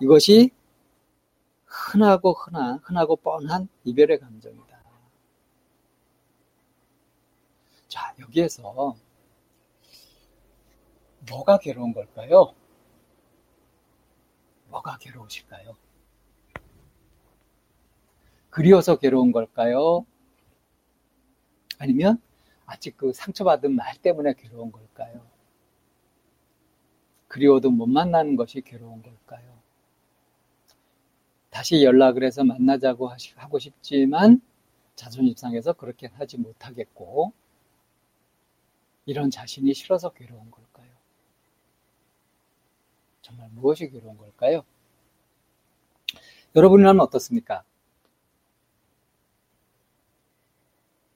[0.00, 0.50] 이것이
[1.64, 4.76] 흔하고 흔한, 흔하고 뻔한 이별의 감정이다.
[7.88, 8.96] 자, 여기에서
[11.28, 12.54] 뭐가 괴로운 걸까요?
[14.68, 15.76] 뭐가 괴로우실까요?
[18.50, 20.04] 그리워서 괴로운 걸까요?
[21.78, 22.20] 아니면
[22.66, 25.24] 아직 그 상처받은 말 때문에 괴로운 걸까요?
[27.28, 29.56] 그리워도 못 만나는 것이 괴로운 걸까요?
[31.50, 34.40] 다시 연락을 해서 만나자고 하고 싶지만
[34.94, 37.32] 자존심 상해서 그렇게 하지 못하겠고
[39.06, 40.90] 이런 자신이 싫어서 괴로운 걸까요?
[43.22, 44.64] 정말 무엇이 괴로운 걸까요?
[46.54, 47.64] 여러분이라면 어떻습니까?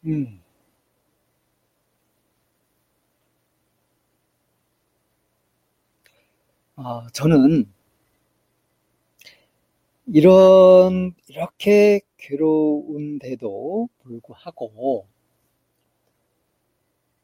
[0.05, 0.40] 음.
[6.83, 7.71] 어, 저는
[10.07, 15.07] 이런, 이렇게 괴로운데도 불구하고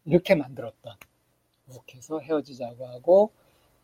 [0.05, 0.97] 이렇게 만들었던,
[1.69, 3.33] 욱해서 헤어지자고 하고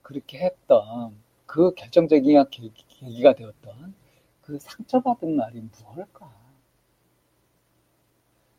[0.03, 3.95] 그렇게 했던 그 결정적인 계기가 되었던
[4.43, 6.31] 그 상처받은 말이 무엇일까?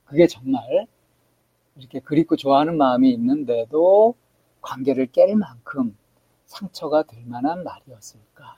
[0.05, 0.87] 그게 정말
[1.75, 4.15] 이렇게 그립고 좋아하는 마음이 있는데도
[4.61, 5.95] 관계를 깰 만큼
[6.53, 8.57] 상처가 될 만한 말이었을까?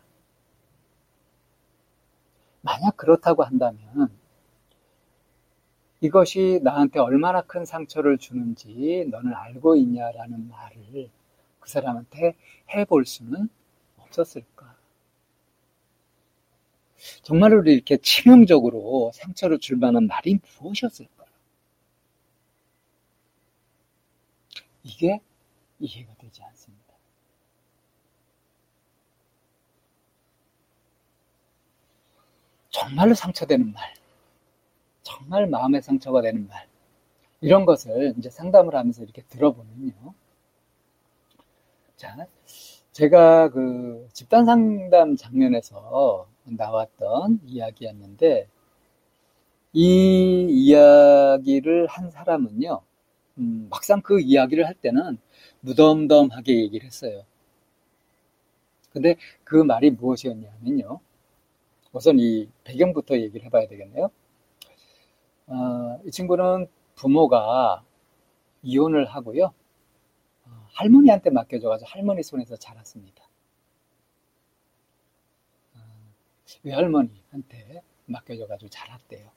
[2.61, 4.09] 만약 그렇다고 한다면
[6.01, 11.09] 이것이 나한테 얼마나 큰 상처를 주는지 너는 알고 있냐라는 말을
[11.59, 12.35] 그 사람한테
[12.73, 13.49] 해볼 수는
[13.97, 14.75] 없었을까?
[17.23, 21.25] 정말로 이렇게 치명적으로 상처를 줄 만한 말이 무엇이었을까?
[24.83, 25.19] 이게
[25.79, 26.85] 이해가 되지 않습니다.
[32.75, 33.93] 정말로 상처되는 말,
[35.01, 36.67] 정말 마음의 상처가 되는 말,
[37.39, 40.13] 이런 것을 이제 상담을 하면서 이렇게 들어보면요.
[41.95, 42.27] 자,
[42.91, 48.49] 제가 그 집단 상담 장면에서 나왔던 이야기였는데,
[49.71, 52.81] 이 이야기를 한 사람은요,
[53.37, 55.17] 음, 막상 그 이야기를 할 때는
[55.61, 57.23] 무덤덤하게 얘기를 했어요.
[58.91, 60.99] 근데 그 말이 무엇이었냐면요.
[61.95, 64.11] 우선 이 배경부터 얘기를 해봐야 되겠네요.
[65.47, 67.83] 어, 이 친구는 부모가
[68.63, 69.53] 이혼을 하고요.
[70.45, 73.23] 어, 할머니한테 맡겨줘가지고 할머니 손에서 자랐습니다.
[75.75, 75.79] 어,
[76.63, 79.29] 외할머니한테 맡겨줘가지고 자랐대요.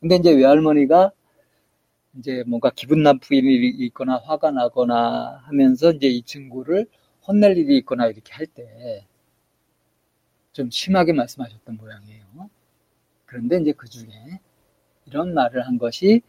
[0.00, 1.12] 근데 이제 외할머니가
[2.18, 6.86] 이제 뭔가 기분 나쁜 일이 있거나 화가 나거나 하면서 이제 이 친구를
[7.26, 9.06] 혼낼 일이 있거나 이렇게 할 때
[10.52, 12.50] 좀 심하게 말씀하셨던 모양이에요.
[13.26, 14.40] 그런데 이제 그 중에
[15.06, 16.22] 이런 말을 한 것이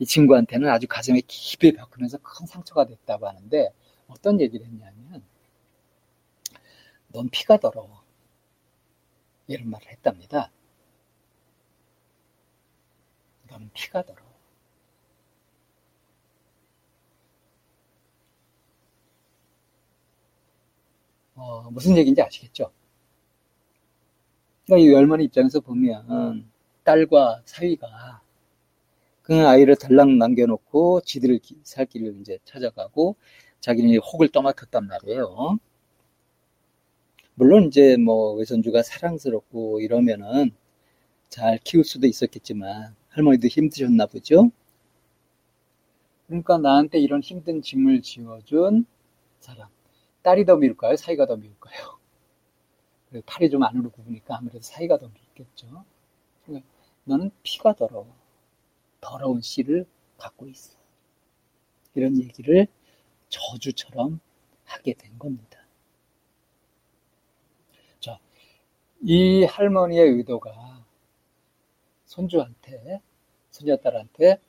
[0.00, 3.70] 이 친구한테는 아주 가슴에 깊이 박히면서 큰 상처가 됐다고 하는데
[4.08, 5.22] 어떤 얘기를 했냐면
[7.12, 8.02] 넌 피가 더러워.
[9.48, 10.52] 이런 말을 했답니다.
[13.48, 14.28] 넌 피가 더러워.
[21.36, 22.70] 어, 어, 무슨 얘기인지 아시겠죠?
[24.68, 26.44] 그러니까 이 외할머니 입장에서 보면
[26.84, 28.20] 딸과 사위가
[29.22, 33.16] 그 아이를 달랑 남겨놓고 지들 살 길을 이제 찾아가고
[33.60, 35.58] 자기는 혹을 떠맡았단 말이에요.
[37.34, 40.50] 물론 이제 뭐 외손주가 사랑스럽고 이러면은
[41.30, 44.50] 잘 키울 수도 있었겠지만 할머니도 힘드셨나 보죠.
[46.26, 48.84] 그러니까 나한테 이런 힘든 짐을 지어준
[49.40, 49.68] 사람
[50.22, 50.96] 딸이 더 미울까요?
[50.96, 51.97] 사이가 더 미울까요?
[53.26, 55.10] 팔이 좀 안으로 굽으니까 아무래도 사이가 더.
[56.44, 56.68] 그러니까
[57.04, 58.14] 너는 피가 더러워.
[59.00, 60.76] 더러운 씨를 갖고 있어.
[61.94, 62.66] 이런 얘기를
[63.28, 64.20] 저주처럼
[64.64, 65.58] 하게 된 겁니다.
[68.00, 68.18] 자,
[69.02, 70.84] 이 할머니의 의도가
[72.04, 73.00] 손주한테,
[73.50, 74.40] 손녀딸한테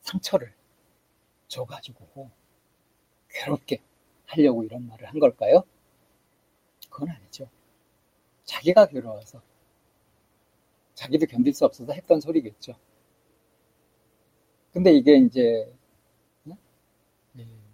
[0.00, 0.54] 상처를
[1.48, 2.30] 줘가지고
[3.30, 3.82] 괴롭게
[4.26, 5.64] 하려고 이런 말을 한 걸까요?
[6.94, 7.48] 그건 아니죠.
[8.44, 9.42] 자기가 괴로워서
[10.94, 12.76] 자기도 견딜 수 없어서 했던 소리겠죠.
[14.72, 15.74] 근데 이게 이제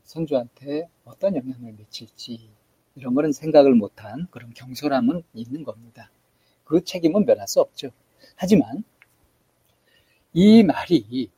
[0.04, 2.50] 선주한테 어떤 영향을 미칠지
[2.94, 6.10] 이런 거는 생각을 못한 그런 경솔함은 있는 겁니다.
[6.64, 7.90] 그 책임은 면할 수 없죠.
[8.36, 8.82] 하지만
[10.32, 11.30] 이 말이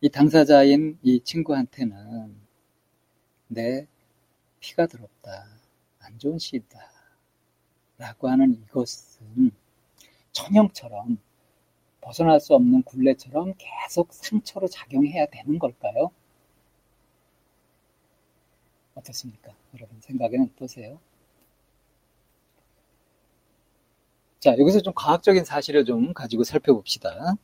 [0.00, 2.34] 이 당사자인 이 친구한테는
[3.46, 3.86] 내
[4.62, 5.46] 피가 더럽다.
[5.98, 6.78] 안 좋은 시다.
[7.98, 9.50] 라고 하는 이것은
[10.32, 11.18] 천형처럼
[12.00, 16.10] 벗어날 수 없는 굴레처럼 계속 상처로 작용해야 되는 걸까요?
[18.94, 19.52] 어떻습니까?
[19.74, 20.98] 여러분 생각에는 어떠세요?
[24.40, 27.34] 자, 여기서 좀 과학적인 사실을 좀 가지고 살펴봅시다.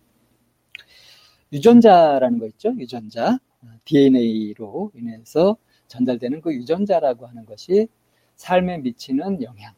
[1.53, 2.75] 유전자라는 거 있죠?
[2.77, 3.39] 유전자.
[3.85, 5.57] DNA로 인해서
[5.89, 7.89] 전달되는 그 유전자라고 하는 것이
[8.37, 9.75] 삶에 미치는 영향.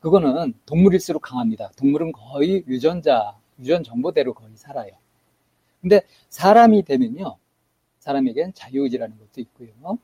[0.00, 1.70] 그거는 동물일수록 강합니다.
[1.76, 4.92] 동물은 거의 유전자, 유전 정보대로 거의 살아요.
[5.80, 7.36] 근데 사람이 되면요.
[7.98, 9.98] 사람에겐 자유의지라는 것도 있고요.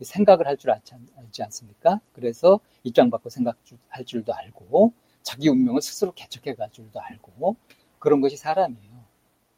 [0.00, 2.00] 생각을 할 줄 알지 않습니까?
[2.14, 7.56] 그래서 입장 받고 생각할 줄도 알고 자기 운명을 스스로 개척해 갈 줄도 알고
[7.98, 8.89] 그런 것이 사람이에요.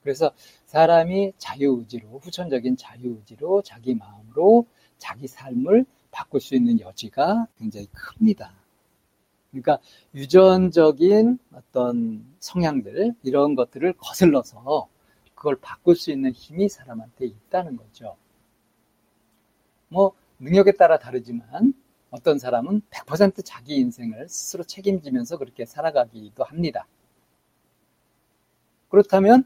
[0.03, 0.33] 그래서
[0.67, 4.67] 사람이 자유의지로, 후천적인 자유의지로 자기 마음으로
[4.99, 8.55] 자기 삶을 바꿀 수 있는 여지가 굉장히 큽니다.
[9.51, 9.79] 그러니까
[10.15, 14.89] 유전적인 어떤 성향들, 이런 것들을 거슬러서
[15.35, 18.17] 그걸 바꿀 수 있는 힘이 사람한테 있다는 거죠.
[19.89, 21.75] 뭐, 능력에 따라 다르지만
[22.11, 26.87] 어떤 사람은 100% 자기 인생을 스스로 책임지면서 그렇게 살아가기도 합니다.
[28.89, 29.45] 그렇다면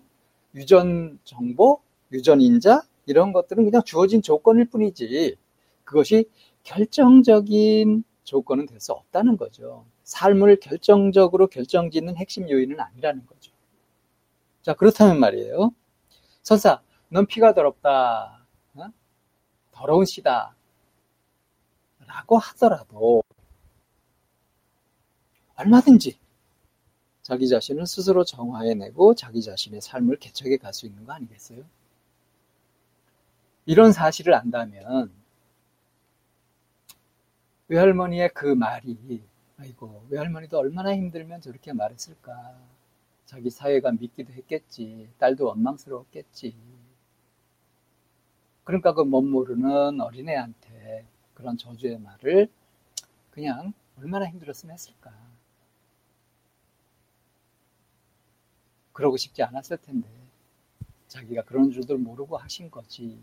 [0.56, 1.80] 유전 정보,
[2.12, 5.36] 유전 인자 이런 것들은 그냥 주어진 조건일 뿐이지
[5.84, 6.28] 그것이
[6.64, 9.86] 결정적인 조건은 될 수 없다는 거죠.
[10.04, 13.52] 삶을 결정적으로 결정짓는 핵심 요인은 아니라는 거죠.
[14.62, 15.72] 자, 그렇다면 말이에요.
[16.42, 18.46] 선사, 넌 피가 더럽다.
[18.74, 18.84] 어?
[19.72, 20.56] 더러운 시다.
[22.06, 23.22] 라고 하더라도
[25.56, 26.18] 얼마든지
[27.26, 31.64] 자기 자신을 스스로 정화해내고 자기 자신의 삶을 개척해 갈 수 있는 거 아니겠어요?
[33.66, 35.10] 이런 사실을 안다면
[37.68, 39.22] 외할머니의 그 말이
[39.58, 42.58] 아이고 외할머니도 얼마나 힘들면 저렇게 말했을까?
[43.24, 46.54] 자기 사회가 믿기도 했겠지 딸도 원망스러웠겠지.
[48.64, 52.48] 그러니까 그 못 모르는 어린애한테 그런 저주의 말을
[53.30, 55.12] 그냥 얼마나 힘들었으면 했을까
[58.96, 60.08] 그러고 싶지 않았을 텐데
[61.08, 63.20] 자기가 그런 줄도 모르고 하신 거지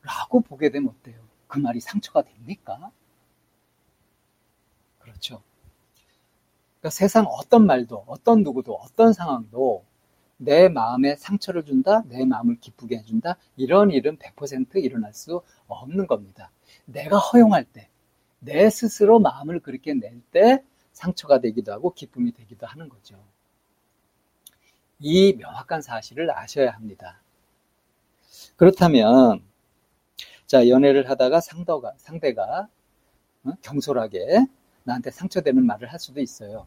[0.00, 1.20] 라고 보게 되면 어때요?
[1.46, 2.90] 그 말이 상처가 됩니까?
[4.98, 5.42] 그렇죠.
[6.80, 9.84] 그러니까 세상 어떤 말도 어떤 누구도 어떤 상황도
[10.38, 16.50] 내 마음에 상처를 준다, 내 마음을 기쁘게 해준다, 이런 일은 100% 일어날 수 없는 겁니다.
[16.86, 17.90] 내가 허용할 때,
[18.38, 23.22] 내 스스로 마음을 그렇게 낼 때 상처가 되기도 하고 기쁨이 되기도 하는 거죠.
[24.98, 27.20] 이 명확한 사실을 아셔야 합니다.
[28.56, 29.42] 그렇다면,
[30.46, 32.68] 자, 연애를 하다가 상대가, 상대가
[33.44, 33.52] 어?
[33.62, 34.46] 경솔하게
[34.84, 36.66] 나한테 상처되는 말을 할 수도 있어요.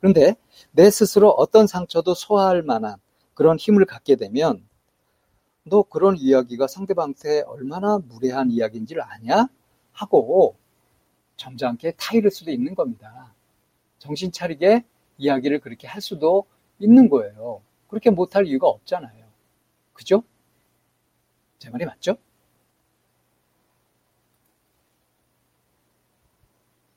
[0.00, 0.34] 그런데
[0.72, 2.96] 내 스스로 어떤 상처도 소화할 만한
[3.34, 4.66] 그런 힘을 갖게 되면
[5.64, 9.46] 너 그런 이야기가 상대방한테 얼마나 무례한 이야기인지를 아냐?
[9.92, 10.56] 하고
[11.36, 13.32] 점잖게 타이를 수도 있는 겁니다.
[13.98, 14.84] 정신 차리게
[15.18, 16.46] 이야기를 그렇게 할 수도
[16.82, 17.62] 있는 거예요.
[17.88, 19.24] 그렇게 못할 이유가 없잖아요.
[19.92, 20.24] 그죠?
[21.58, 22.16] 제 말이 맞죠?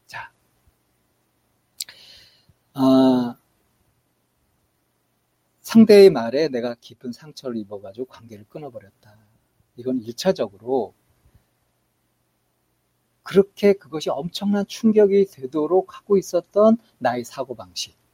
[0.07, 0.31] 자,
[2.73, 3.37] 아,
[5.61, 9.17] 상대의 말에 내가 깊은 상처를 입어가지고 관계를 끊어버렸다.
[9.75, 10.93] 이건 1차적으로
[13.23, 18.04] 그렇게 그것이 엄청난 충격이 되도록 하고 있었던 나의 사고방식.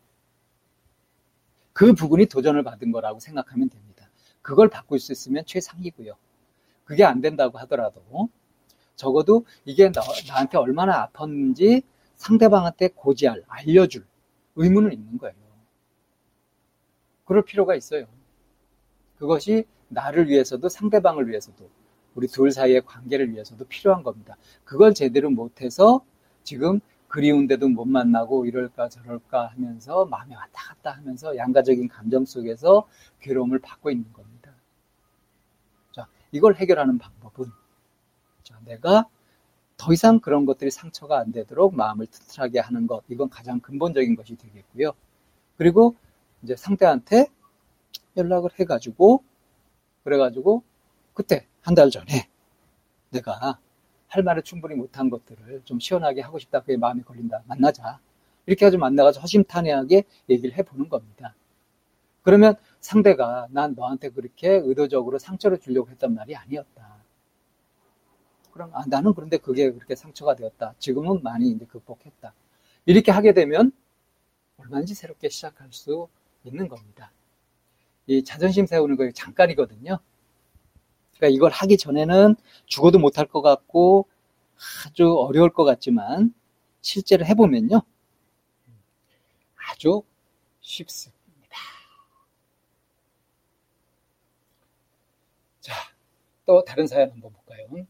[1.74, 4.10] 그 부분이 도전을 받은 거라고 생각하면 됩니다.
[4.42, 6.14] 그걸 바꿀 수 있으면 최상이고요.
[6.84, 8.30] 그게 안 된다고 하더라도
[8.96, 11.84] 적어도 이게 나, 한테 얼마나 아팠는지
[12.16, 14.06] 상대방한테 고지할, 알려줄
[14.56, 15.36] 의무는 있는 거예요.
[17.26, 18.08] 그럴 필요가 있어요.
[19.18, 21.70] 그것이 나를 위해서도 상대방을 위해서도
[22.16, 24.36] 우리 둘 사이의 관계를 위해서도 필요한 겁니다.
[24.64, 26.04] 그걸 제대로 못해서
[26.44, 26.80] 지금
[27.12, 32.88] 그리운데도 못 만나고 이럴까 저럴까 하면서 마음이 왔다 갔다 하면서 양가적인 감정 속에서
[33.22, 34.54] 괴로움을 받고 있는 겁니다.
[35.94, 37.52] 자, 이걸 해결하는 방법은
[38.44, 39.06] 자, 내가
[39.78, 44.36] 더 이상 그런 것들이 상처가 안 되도록 마음을 튼튼하게 하는 것, 이건 가장 근본적인 것이
[44.38, 44.94] 되겠고요.
[45.58, 45.96] 그리고
[46.44, 47.28] 이제 상대한테
[48.18, 49.24] 연락을 해가지고,
[50.04, 50.64] 그래가지고,
[51.14, 52.28] 그때, 한 달 전에,
[53.12, 53.60] 내가
[54.12, 56.60] 할 말을 충분히 못한 것들을 좀 시원하게 하고 싶다.
[56.60, 57.44] 그게 마음이 걸린다.
[57.48, 58.00] 만나자.
[58.46, 61.34] 이렇게 아주 만나가지고 허심탄회하게 얘기를 해보는 겁니다.
[62.22, 66.98] 그러면 상대가 난 너한테 그렇게 의도적으로 상처를 주려고 했던 말이 아니었다.
[68.52, 70.76] 그럼 아, 나는 그런데 그게 그렇게 상처가 되었다.
[70.78, 72.34] 지금은 많이 이제 극복했다.
[72.88, 73.72] 이렇게 하게 되면
[74.58, 76.10] 얼마든지 새롭게 시작할 수
[76.44, 77.14] 있는 겁니다.
[78.08, 80.00] 이 자존심 세우는 거 잠깐이거든요.
[81.22, 84.08] 그러니까 이걸 하기 전에는 죽어도 못할 것 같고
[84.88, 86.34] 아주 어려울 것 같지만
[86.82, 87.84] 실제로 해보면요.
[89.70, 90.02] 아주
[90.62, 91.22] 쉽습니다.
[95.60, 95.74] 자,
[96.48, 97.86] 또 다른 사연 한번 볼까요?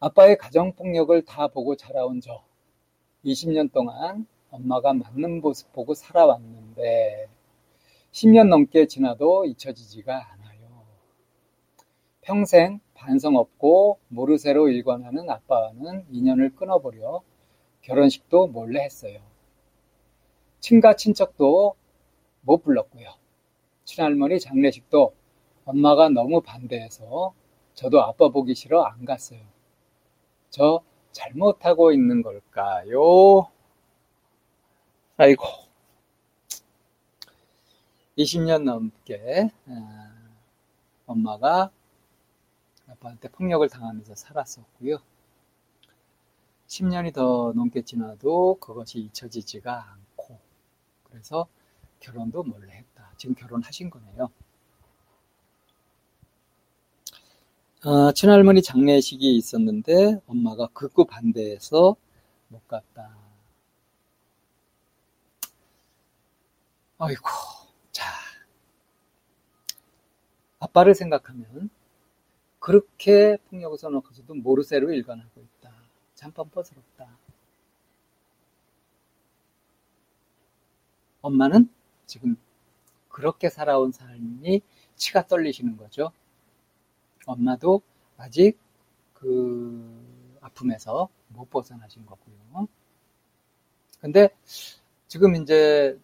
[0.00, 2.44] 아빠의 가정폭력을 다 보고 자라온 저.
[3.24, 7.28] 20년 동안 엄마가 맞는 모습 보고 살아왔는데
[8.10, 10.35] 10년 넘게 지나도 잊혀지지가.
[12.26, 17.22] 평생 반성 없고 모르쇠로 일관하는 아빠와는 인연을 끊어버려
[17.82, 19.20] 결혼식도 몰래 했어요.
[20.58, 21.76] 친가 친척도
[22.40, 23.10] 못 불렀고요.
[23.84, 25.14] 친할머니 장례식도
[25.66, 27.32] 엄마가 너무 반대해서
[27.74, 29.40] 저도 아빠 보기 싫어 안 갔어요.
[30.50, 33.46] 저 잘못하고 있는 걸까요?
[35.16, 35.44] 아이고.
[38.18, 40.12] 20년 넘게 아,
[41.06, 41.70] 엄마가
[42.88, 44.98] 아빠한테 폭력을 당하면서 살았었고요.
[46.66, 50.38] 10년이 더 넘게 지나도 그것이 잊혀지지가 않고
[51.04, 51.46] 그래서
[52.00, 53.12] 결혼도 몰래 했다.
[53.16, 54.30] 지금 결혼하신 거네요.
[57.84, 61.96] 어, 친할머니 장례식이 있었는데 엄마가 극구 반대해서
[62.48, 63.16] 못 갔다.
[66.98, 67.28] 아이고,
[67.92, 68.04] 자.
[70.58, 71.70] 아빠를 생각하면
[72.66, 75.72] 그렇게 폭력을 써놓고서도 모르쇠로 일관하고 있다.
[76.16, 77.16] 참 뻔뻔스럽다.
[81.22, 81.70] 엄마는
[82.06, 82.36] 지금
[83.08, 84.62] 그렇게 살아온 삶이
[84.96, 86.10] 치가 떨리시는 거죠.
[87.24, 87.82] 엄마도
[88.16, 88.58] 아직
[89.14, 92.66] 그 아픔에서 못 벗어나신 거고요.
[94.00, 94.30] 근데
[95.06, 95.96] 지금 이제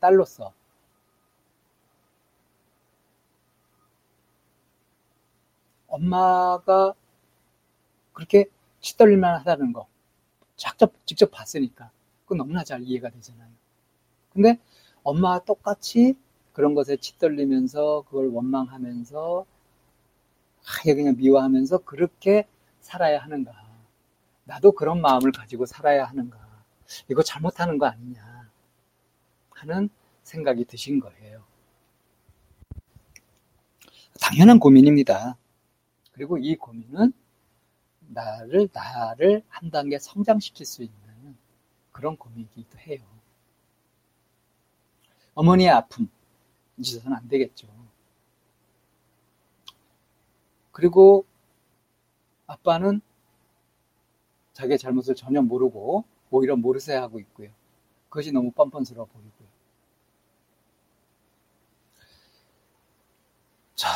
[0.00, 0.54] 딸로서
[5.96, 6.94] 엄마가
[8.12, 8.46] 그렇게
[8.80, 9.86] 치떨릴만 하다는 거
[10.56, 11.90] 직접, 직접 봤으니까
[12.24, 13.50] 그건 너무나 잘 이해가 되잖아요.
[14.32, 14.58] 근데
[15.02, 16.16] 엄마와 똑같이
[16.52, 19.46] 그런 것에 치떨리면서 그걸 원망하면서
[20.66, 22.46] 아예 그냥 미워하면서 그렇게
[22.80, 23.52] 살아야 하는가.
[24.44, 26.38] 나도 그런 마음을 가지고 살아야 하는가.
[27.08, 28.50] 이거 잘못하는 거 아니냐.
[29.50, 29.88] 하는
[30.22, 31.42] 생각이 드신 거예요.
[34.20, 35.36] 당연한 고민입니다.
[36.16, 37.12] 그리고 이 고민은
[38.08, 41.36] 나를, 나를 한 단계 성장시킬 수 있는
[41.92, 43.02] 그런 고민이기도 해요.
[45.34, 46.08] 어머니의 아픔,
[46.78, 47.68] 잊어서는 안 되겠죠.
[50.72, 51.26] 그리고
[52.46, 53.02] 아빠는
[54.54, 57.50] 자기의 잘못을 전혀 모르고 오히려 모르쇠 하고 있고요.
[58.08, 59.48] 그것이 너무 뻔뻔스러워 보이고요.
[63.74, 63.88] 자,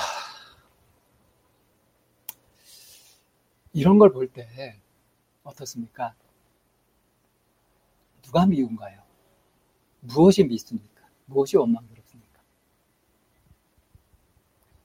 [3.73, 4.81] 이런 걸 볼 때
[5.45, 6.15] 어떻습니까?
[8.23, 9.03] 누가 미운가요?
[10.01, 11.09] 무엇이 미습니까?
[11.27, 12.41] 무엇이 원망스럽습니까?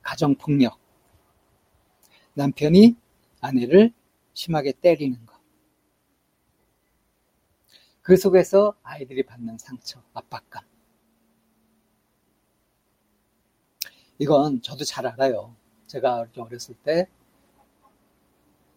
[0.02, 0.80] 가정폭력,
[2.36, 2.96] 남편이
[3.42, 3.92] 아내를
[4.34, 5.36] 심하게 때리는 것.
[8.02, 10.64] 그 속에서 아이들이 받는 상처, 압박감.
[14.20, 15.56] 이건 저도 잘 알아요.
[15.88, 17.08] 제가 어렸을 때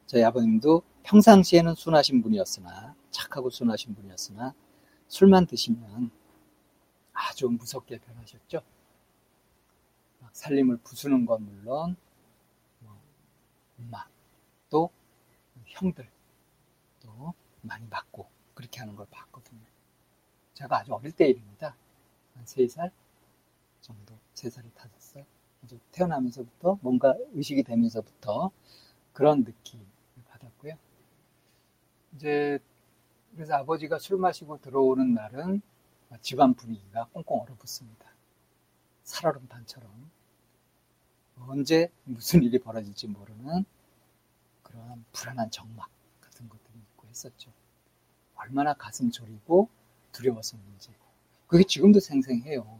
[0.09, 4.55] 저희 아버님도 평상시에는 순하신 분이었으나 착하고 순하신 분이었으나
[5.07, 6.11] 술만 드시면
[7.13, 8.63] 아주 무섭게 변하셨죠.
[10.21, 11.97] 막 살림을 부수는 건 물론
[12.79, 12.99] 뭐
[13.79, 14.07] 엄마
[14.71, 14.89] 또
[15.67, 16.09] 형들
[17.01, 19.61] 또 많이 맞고 그렇게 하는 걸 봤거든요.
[20.55, 21.77] 제가 아주 어릴 때 일입니다.
[22.35, 22.91] 한 3살
[23.83, 25.27] 정도, 3살이 타졌어요.
[25.63, 28.51] 아주 태어나면서부터 뭔가 의식이 되면서부터
[29.13, 29.88] 그런 받았고요.
[32.15, 32.59] 이제
[33.35, 35.63] 그래서 아버지가 술 마시고 들어오는 날은
[36.21, 38.07] 집안 분위기가 꽁꽁 얼어붙습니다.
[39.05, 40.11] 살얼음판처럼
[41.47, 43.65] 언제 무슨 일이 벌어질지 모르는
[44.63, 45.89] 그런 불안한 정막
[46.21, 47.51] 같은 것들이 있고 했었죠.
[48.35, 49.69] 얼마나 가슴 졸이고
[50.13, 50.91] 두려웠었는지.
[51.47, 52.79] 그게 지금도 생생해요.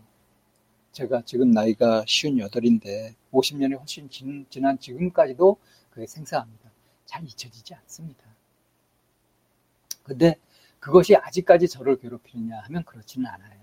[0.93, 5.57] 제가 지금 나이가 58인데 50년이 훨씬 진, 지난 지금까지도
[5.91, 6.71] 그게 생생합니다.
[7.07, 8.25] 잘 잊혀지지 않습니다.
[10.09, 10.37] 근데
[10.81, 13.61] 그것이 아직까지 저를 괴롭히느냐 하면 그렇지는 않아요.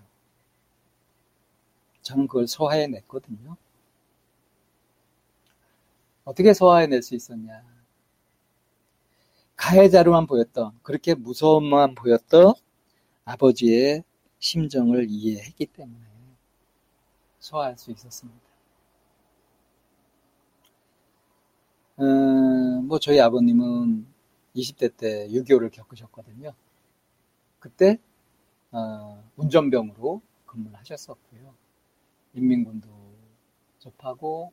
[2.01, 3.57] 저는 그걸 소화해냈거든요.
[6.23, 7.63] 어떻게 소화해낼 수 있었냐.
[9.55, 12.53] 가해자로만 보였던, 그렇게 무서움만 보였던
[13.23, 14.03] 아버지의
[14.39, 16.05] 심정을 이해했기 때문에
[17.39, 18.45] 소화할 수 있었습니다.
[21.99, 24.14] 음, 뭐 저희 아버님은
[24.55, 26.53] 20대 때 6.25를 겪으셨거든요.
[27.59, 27.99] 그때
[28.71, 31.53] 어, 운전병으로 근무를 하셨었고요.
[32.33, 32.87] 인민군도
[33.79, 34.51] 접하고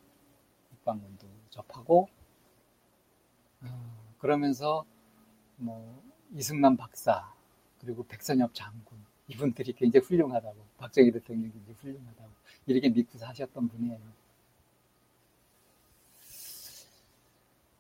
[0.71, 2.09] 국방군도 접하고
[3.63, 4.85] 어, 그러면서
[5.57, 6.03] 뭐
[6.35, 7.33] 이승만 박사
[7.79, 8.99] 그리고 백선엽 장군
[9.29, 12.31] 이분들이 굉장히 훌륭하다고 박정희 대통령이 굉장히 훌륭하다고
[12.67, 14.22] 이렇게 믿고 사셨던 분이에요.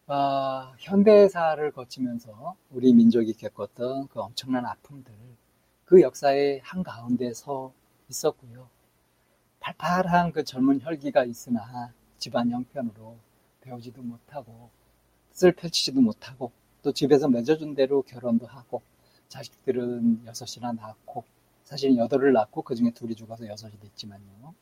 [0.09, 5.15] 아, 현대사를 거치면서 우리 민족이 겪었던 그 엄청난 아픔들,
[5.85, 7.73] 그 역사의 한 가운데 서
[8.09, 8.69] 있었고요.
[9.61, 13.17] 팔팔한 그 젊은 혈기가 있으나 집안 형편으로
[13.61, 14.71] 배우지도 못하고
[15.31, 16.51] 뜻을 펼치지도 못하고
[16.83, 18.83] 또 집에서 맺어준 대로 결혼도 하고
[19.29, 21.25] 자식들은 여섯이나 낳고
[21.65, 24.55] 사실 여덟을 낳고 그 중에 둘이 죽어서 여섯이 됐지만요.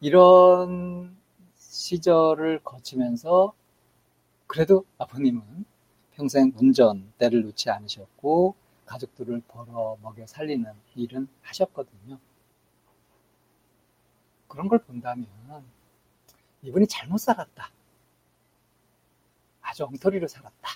[0.00, 1.14] 이런
[1.56, 3.52] 시절을 거치면서
[4.48, 5.64] 그래도 아버님은
[6.12, 12.18] 평생 운전대를 놓지 않으셨고 가족들을 벌어 먹여 살리는 일은 하셨거든요.
[14.48, 15.28] 그런 걸 본다면
[16.62, 17.70] 이분이 잘못 살았다.
[19.60, 20.70] 아주 엉터리로 살았다.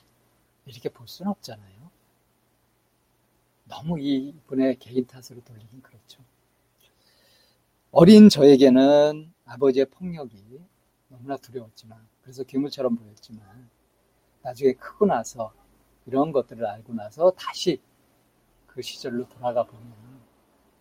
[0.67, 1.91] 이렇게 볼 수는 없잖아요.
[3.65, 6.23] 너무 이분의 개인 탓으로 돌리긴 그렇죠.
[7.91, 10.61] 어린 저에게는 아버지의 폭력이
[11.13, 13.71] 너무나 두려웠지만 그래서 괴물처럼 보였지만
[14.43, 15.53] 나중에 크고 나서
[16.07, 17.81] 이런 것들을 알고 나서 다시
[18.67, 19.93] 그 시절로 돌아가 보면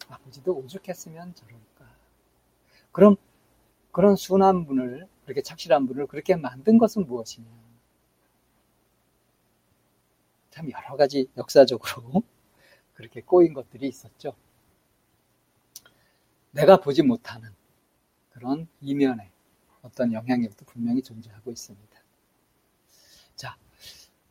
[0.07, 1.85] 아버지도 오죽했으면 저럴까.
[2.91, 3.17] 그럼
[3.91, 7.47] 그런 순한 분을 그렇게 착실한 분을 그렇게 만든 것은 무엇이냐?
[10.49, 12.23] 참 여러 가지 역사적으로
[12.93, 14.33] 그렇게 꼬인 것들이 있었죠.
[16.51, 17.49] 내가 보지 못하는
[18.31, 19.31] 그런 이면에
[19.81, 21.99] 어떤 영향력도 분명히 존재하고 있습니다.
[23.35, 23.57] 자,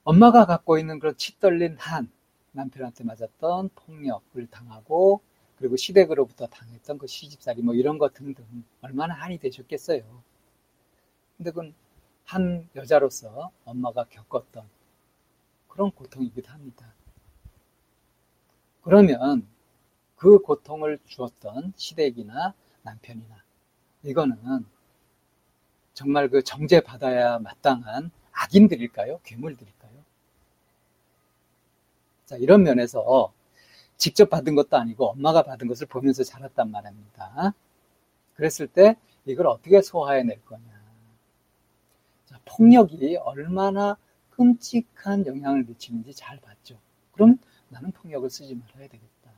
[0.05, 2.11] 엄마가 갖고 있는 그런 치떨린 한,
[2.53, 5.21] 남편한테 맞았던 폭력을 당하고,
[5.57, 8.45] 그리고 시댁으로부터 당했던 그 시집살이 뭐 이런 것 등등
[8.81, 10.23] 얼마나 한이 되셨겠어요.
[11.37, 11.75] 근데 그건
[12.25, 14.65] 한 여자로서 엄마가 겪었던
[15.69, 16.95] 그런 고통이기도 합니다.
[18.83, 19.47] 그러면
[20.17, 23.43] 그 고통을 주었던 시댁이나 남편이나
[24.03, 24.65] 이거는
[25.95, 29.21] 정말 그 정죄받아야 마땅한 악인들일까요?
[29.25, 29.91] 괴물들일까요?
[32.27, 33.33] 자, 이런 면에서
[33.97, 37.53] 직접 받은 것도 아니고 엄마가 받은 것을 보면서 자랐단 말입니다.
[38.35, 40.81] 그랬을 때 이걸 어떻게 소화해낼 거냐.
[42.27, 43.97] 자, 폭력이 얼마나
[44.31, 46.79] 끔찍한 영향을 미치는지 잘 봤죠.
[47.13, 47.39] 그럼
[47.69, 49.33] 나는 폭력을 쓰지 말아야 되겠다.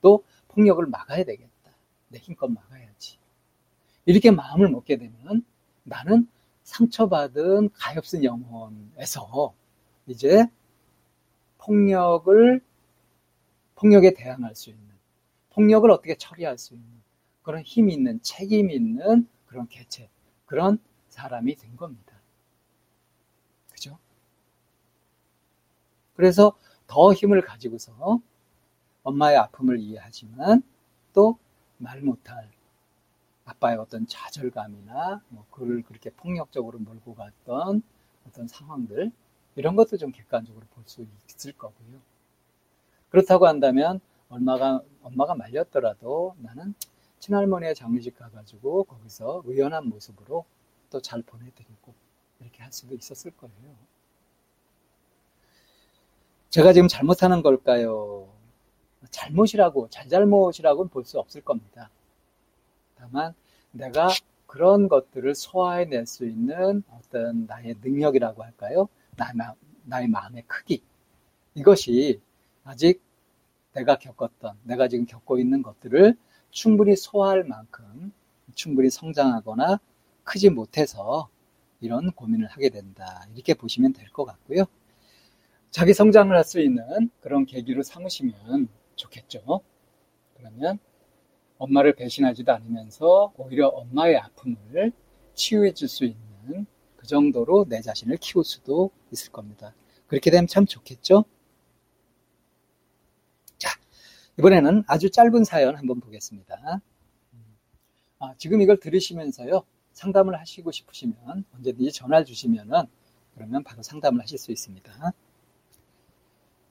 [0.00, 1.72] 또 폭력을 막아야 되겠다.
[2.08, 3.18] 내 힘껏 막아야지.
[4.06, 5.44] 이렇게 마음을 먹게 되면
[5.88, 6.28] 나는
[6.64, 9.54] 상처받은 가엾은 영혼에서
[10.06, 10.46] 이제
[11.58, 12.60] 폭력을
[13.74, 14.84] 폭력에 대항할 수 있는
[15.50, 16.86] 폭력을 어떻게 처리할 수 있는
[17.42, 20.08] 그런 힘 있는 책임 있는 그런 개체
[20.46, 20.78] 그런
[21.08, 22.14] 사람이 된 겁니다.
[23.70, 23.98] 그죠?
[26.14, 28.20] 그래서 더 힘을 가지고서
[29.02, 30.62] 엄마의 아픔을 이해하지만
[31.12, 31.38] 또
[31.78, 32.50] 말 못할
[33.48, 37.82] 아빠의 어떤 좌절감이나 뭐 그를 그렇게 폭력적으로 몰고 갔던
[38.28, 39.10] 어떤 상황들
[39.56, 42.00] 이런 것도 좀 객관적으로 볼 수 있을 거고요.
[43.10, 46.74] 그렇다고 한다면 엄마가 엄마가 말렸더라도 나는
[47.20, 50.44] 친할머니의 장례식 가가지고 거기서 의연한 모습으로
[50.90, 51.92] 또 잘 보내드리고
[52.40, 53.76] 이렇게 할 수도 있었을 거예요.
[56.50, 58.28] 제가 지금 잘못하는 걸까요?
[59.10, 61.90] 잘못이라고, 잘잘못이라고는 볼 수 없을 겁니다.
[62.98, 63.34] 다만
[63.70, 64.08] 내가
[64.46, 68.88] 그런 것들을 소화해낼 수 있는 어떤 나의 능력이라고 할까요?
[69.16, 69.32] 나의,
[69.84, 70.82] 나의 마음의 크기.
[71.54, 72.20] 이것이
[72.64, 73.02] 아직
[73.74, 76.16] 내가 겪었던, 내가 지금 겪고 있는 것들을
[76.50, 78.12] 충분히 소화할 만큼
[78.54, 79.80] 충분히 성장하거나
[80.24, 81.28] 크지 못해서
[81.80, 83.26] 이런 고민을 하게 된다.
[83.34, 84.64] 이렇게 보시면 될 것 같고요.
[85.70, 89.60] 자기 성장을 할 수 있는 그런 계기로 삼으시면 좋겠죠.
[90.36, 90.78] 그러면
[91.58, 94.92] 엄마를 배신하지도 않으면서 오히려 엄마의 아픔을
[95.34, 99.74] 치유해 줄 수 있는 그 정도로 내 자신을 키울 수도 있을 겁니다.
[100.06, 101.24] 그렇게 되면 참 좋겠죠?
[103.58, 103.70] 자,
[104.38, 106.80] 이번에는 아주 짧은 사연 한번 보겠습니다.
[108.20, 112.84] 아, 지금 이걸 들으시면서요, 상담을 하시고 싶으시면 언제든지 전화를 주시면은
[113.34, 115.12] 그러면 바로 상담을 하실 수 있습니다.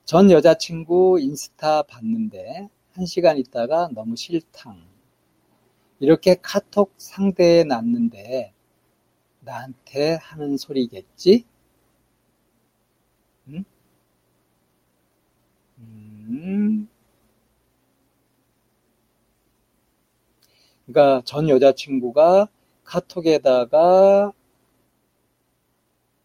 [0.06, 4.82] 전 여자친구 인스타 봤는데 한 시간 있다가 너무 싫당.
[6.00, 8.54] 이렇게 카톡 상대에 놨는데
[9.42, 11.46] 나한테 하는 소리겠지?
[13.48, 13.64] 음?
[15.78, 16.88] 음.
[20.88, 22.48] 그러니까 전 여자친구가
[22.84, 24.34] 카톡에다가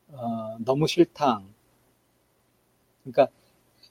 [0.09, 1.53] 어, 너무 싫당.
[3.05, 3.29] 그러니까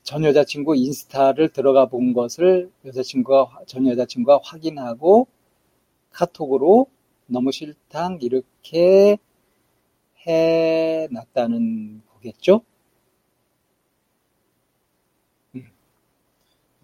[0.04, 5.28] 전 여자친구 인스타를 들어가 본 것을 여자친구가 전 여자친구가 확인하고
[6.12, 6.88] 카톡으로
[7.28, 9.18] 너무 싫당 이렇게
[10.28, 12.62] 해 놨다는 거겠죠?
[15.56, 15.72] 음.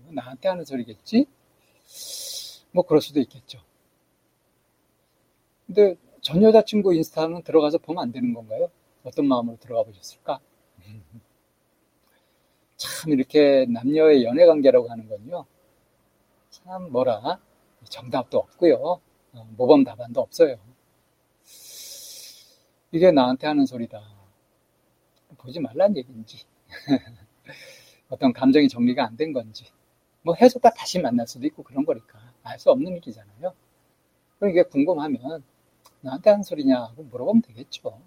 [0.09, 1.26] 나한테 하는 소리겠지?
[2.72, 3.59] 뭐 그럴 수도 있겠죠.
[5.65, 8.70] 근데 전 여자친구 인스타는 들어가서 보면 안 되는 건가요?
[9.03, 10.39] 어떤 마음으로 들어가 보셨을까?
[12.78, 15.45] 참 이렇게 남녀의 연애 관계라고 하는 건요.
[16.49, 17.39] 참 뭐라
[17.89, 18.99] 정답도 없고요.
[19.34, 20.57] 어, 모범 답안도 없어요.
[22.91, 24.01] 이게 나한테 하는 소리다.
[25.38, 26.45] 보지 말란 얘기인지.
[28.09, 29.65] 어떤 감정이 정리가 안 된 건지.
[30.23, 32.19] 뭐 헤어졌다 다시 만날 수도 있고 그런 거니까.
[32.43, 33.53] 알 수 없는 일이잖아요.
[34.39, 35.43] 그럼 이게 궁금하면
[36.01, 38.01] 나한테 하는 소리냐 하고 물어보면 되겠죠.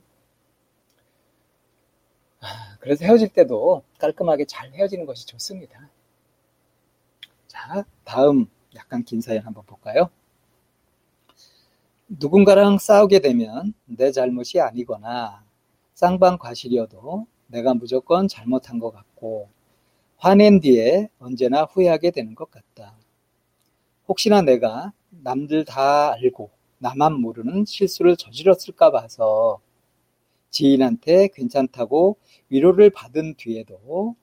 [2.40, 5.90] 아, 그래서 헤어질 때도 깔끔하게 잘 헤어지는 것이 좋습니다.
[7.46, 10.10] 자, 다음 약간 긴 사연 한번 볼까요?
[12.08, 15.44] 누군가랑 싸우게 되면 내 잘못이 아니거나
[15.94, 19.48] 쌍방 과실이어도 내가 무조건 잘못한 것 같고
[20.18, 22.94] 화낸 뒤에 언제나 후회하게 되는 것 같다.
[24.08, 29.60] 혹시나 내가 남들 다 알고 나만 모르는 실수를 저질렀을까 봐서
[30.50, 32.16] 지인한테 괜찮다고
[32.48, 34.14] 위로를 받은 뒤에도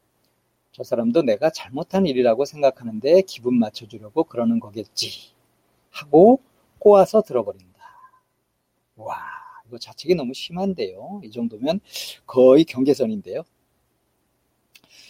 [0.72, 5.32] 저 사람도 내가 잘못한 일이라고 생각하는데 기분 맞춰주려고 그러는 거겠지
[5.90, 6.40] 하고
[6.80, 7.68] 꼬아서 들어버린다.
[8.98, 9.18] 와,
[9.68, 11.22] 이거 자책이 너무 심한데요.
[11.24, 11.80] 이 정도면
[12.26, 13.44] 거의 경계선인데요.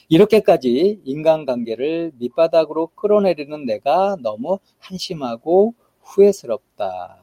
[0.09, 7.21] 이렇게까지 인간관계를 밑바닥으로 끌어내리는 내가 너무 한심하고 후회스럽다.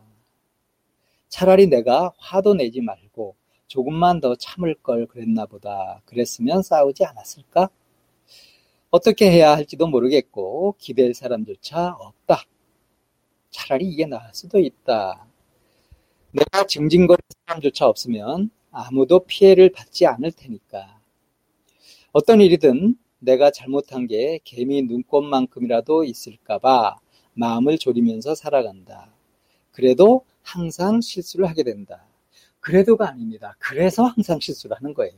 [1.28, 3.34] 차라리 내가 화도 내지 말고
[3.66, 6.00] 조금만 더 참을 걸 그랬나 보다.
[6.04, 7.68] 그랬으면 싸우지 않았을까?
[8.90, 12.44] 어떻게 해야 할지도 모르겠고 기댈 사람조차 없다.
[13.50, 15.26] 차라리 이게 나을 수도 있다.
[16.32, 21.00] 내가 징징거릴 사람조차 없으면 아무도 피해를 받지 않을 테니까.
[22.12, 26.96] 어떤 일이든 내가 잘못한 게 개미 눈꽃만큼이라도 있을까봐
[27.32, 29.12] 마음을 졸이면서 살아간다.
[29.72, 32.06] 그래도 항상 실수를 하게 된다.
[32.64, 33.54] 그래도가 아닙니다.
[33.58, 35.12] 그래서 항상 실수를 하는 거예요.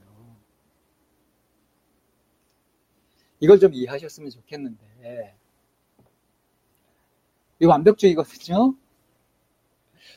[3.38, 5.36] 이걸 좀 이해하셨으면 좋겠는데,
[7.60, 8.74] 이 완벽주의거든요?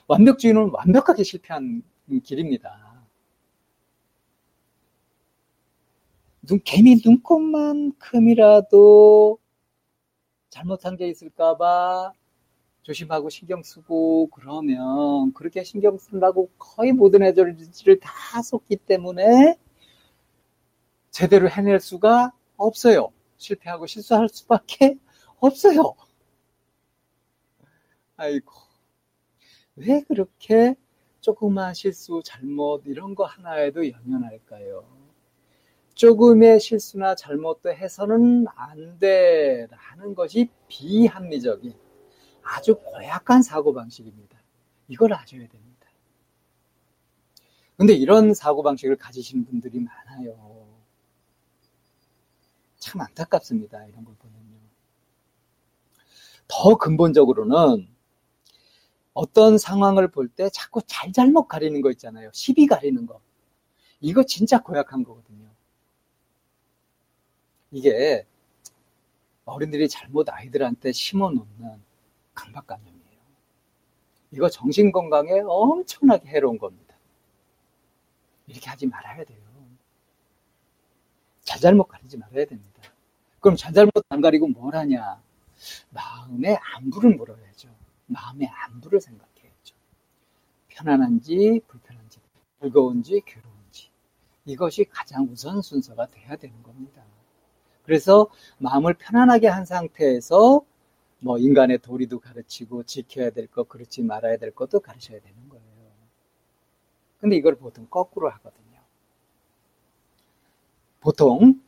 [0.08, 1.84] 완벽주의는 완벽하게 실패한
[2.24, 3.06] 길입니다.
[6.42, 9.38] 눈, 개미 눈꽃만큼이라도
[10.50, 12.14] 잘못한 게 있을까봐
[12.84, 19.58] 조심하고 신경 쓰고 그러면 그렇게 신경 쓴다고 거의 모든 에너지를 다 쏟기 때문에
[21.12, 23.12] 제대로 해낼 수가 없어요.
[23.38, 24.98] 실패하고 실수할 수밖에
[25.40, 25.96] 없어요.
[28.18, 28.52] 아이고.
[29.76, 30.76] 왜 그렇게
[31.22, 34.86] 조그만 실수, 잘못, 이런 거 하나에도 연연할까요?
[35.94, 39.68] 조금의 실수나 잘못도 해서는 안 돼.
[39.70, 41.74] 라는 것이 비합리적인
[42.52, 44.38] 아주 고약한 사고방식입니다.
[44.88, 45.88] 이걸 아셔야 됩니다.
[47.78, 50.68] 근데 이런 사고방식을 가지신 분들이 많아요.
[52.78, 53.86] 참 안타깝습니다.
[53.86, 54.58] 이런 걸 보면요.
[56.48, 57.88] 더 근본적으로는
[59.14, 62.32] 어떤 상황을 볼 때 자꾸 잘잘못 가리는 거 있잖아요.
[62.34, 63.22] 시비 가리는 거.
[64.02, 65.50] 이거 진짜 고약한 거거든요.
[67.72, 68.26] 이게
[69.46, 71.89] 어른들이 잘못 아이들한테 심어 놓는
[72.40, 73.20] 강박관념이에요.
[74.32, 76.96] 이거 정신 건강에 엄청나게 해로운 겁니다.
[78.48, 79.40] 이렇게 하지 말아야 돼요.
[81.44, 82.82] 잘잘못 가리지 말아야 됩니다.
[83.40, 85.22] 그럼 잘잘못 안 가리고 뭘 하냐?
[85.90, 87.70] 마음의 안부를 물어야죠.
[88.06, 89.76] 마음의 안부를 생각해야죠.
[90.68, 92.20] 편안한지 불편한지,
[92.62, 93.90] 즐거운지 괴로운지.
[94.46, 97.04] 이것이 가장 우선 순서가 돼야 되는 겁니다.
[97.84, 98.30] 그래서
[98.60, 100.64] 마음을 편안하게 한 상태에서
[101.20, 105.66] 뭐 인간의 도리도 가르치고 지켜야 될 것, 그렇지 말아야 될 것도 가르쳐야 되는 거예요.
[107.20, 108.80] 근데 이걸 보통 거꾸로 하거든요.
[111.02, 111.62] 보통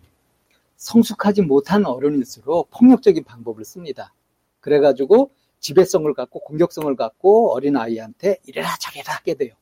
[0.77, 4.13] 성숙하지 못한 어른일수록 폭력적인 방법을 씁니다.
[4.61, 9.53] 그래가지고 지배성을 갖고 공격성을 갖고 어린 아이한테 이래라 저래라 하게 돼요.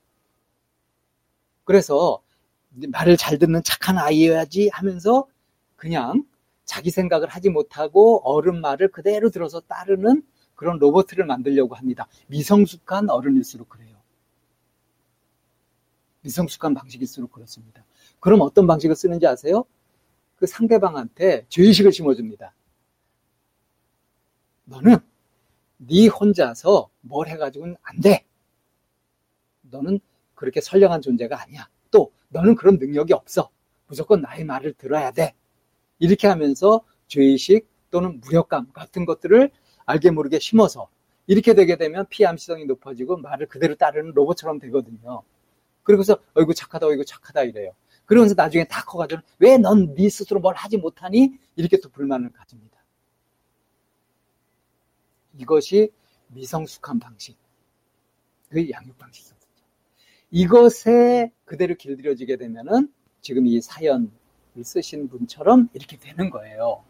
[1.66, 2.22] 그래서
[2.70, 5.28] 말을 잘 듣는 착한 아이여야지 하면서
[5.76, 6.26] 그냥
[6.70, 10.22] 자기 생각을 하지 못하고 어른 말을 그대로 들어서 따르는
[10.54, 12.08] 그런 로봇을 만들려고 합니다.
[12.28, 13.98] 미성숙한 어른일수록 그래요.
[16.22, 17.84] 미성숙한 방식일수록 그렇습니다.
[18.20, 19.66] 그럼 어떤 방식을 쓰는지 아세요?
[20.36, 22.54] 그 상대방한테 죄의식을 심어줍니다.
[24.66, 24.98] 너는
[25.78, 28.28] 네 혼자서 뭘 해가지고는 안 돼.
[29.62, 30.00] 너는
[30.36, 31.68] 그렇게 선량한 존재가 아니야.
[31.90, 33.50] 또 너는 그런 능력이 없어.
[33.88, 35.34] 무조건 나의 말을 들어야 돼.
[36.00, 39.52] 이렇게 하면서 죄의식 또는 무력감 같은 것들을
[39.86, 40.90] 알게 모르게 심어서
[41.28, 45.24] 이렇게 되게 되면 피암시성이 높아지고 말을 그대로 따르는 로봇처럼 되거든요.
[45.84, 47.72] 그리고서 어이구 착하다 어이구 착하다 이래요.
[48.06, 51.34] 그러면서 나중에 다 커가지고 왜 넌 네 스스로 뭘 하지 못하니?
[51.56, 52.80] 이렇게 또 불만을 가집니다.
[55.38, 55.92] 이것이
[56.30, 57.38] 미성숙한 방식.
[58.50, 59.40] 그 양육 방식이거든요.
[60.32, 62.92] 이것에 그대로 길들여지게 되면은
[63.22, 64.10] 지금 이 사연을
[64.64, 66.84] 쓰신 분처럼 이렇게 되는 거예요.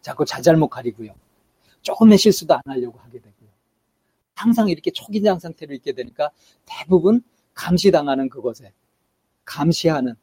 [0.00, 1.14] 자꾸 자잘못 가리고요.
[1.82, 3.48] 조금의 실수도 안 하려고 하게 되고요.
[4.34, 6.30] 항상 이렇게 초긴장 상태로 있게 되니까
[6.64, 7.22] 대부분
[7.54, 8.72] 감시당하는 그것에
[9.44, 10.14] 감시하는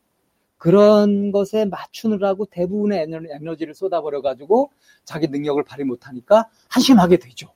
[0.58, 4.72] 그런 것에 맞추느라고 대부분의 에너지를 쏟아버려 가지고
[5.06, 7.54] 자기 능력을 발휘 못하니까 한심하게 되죠.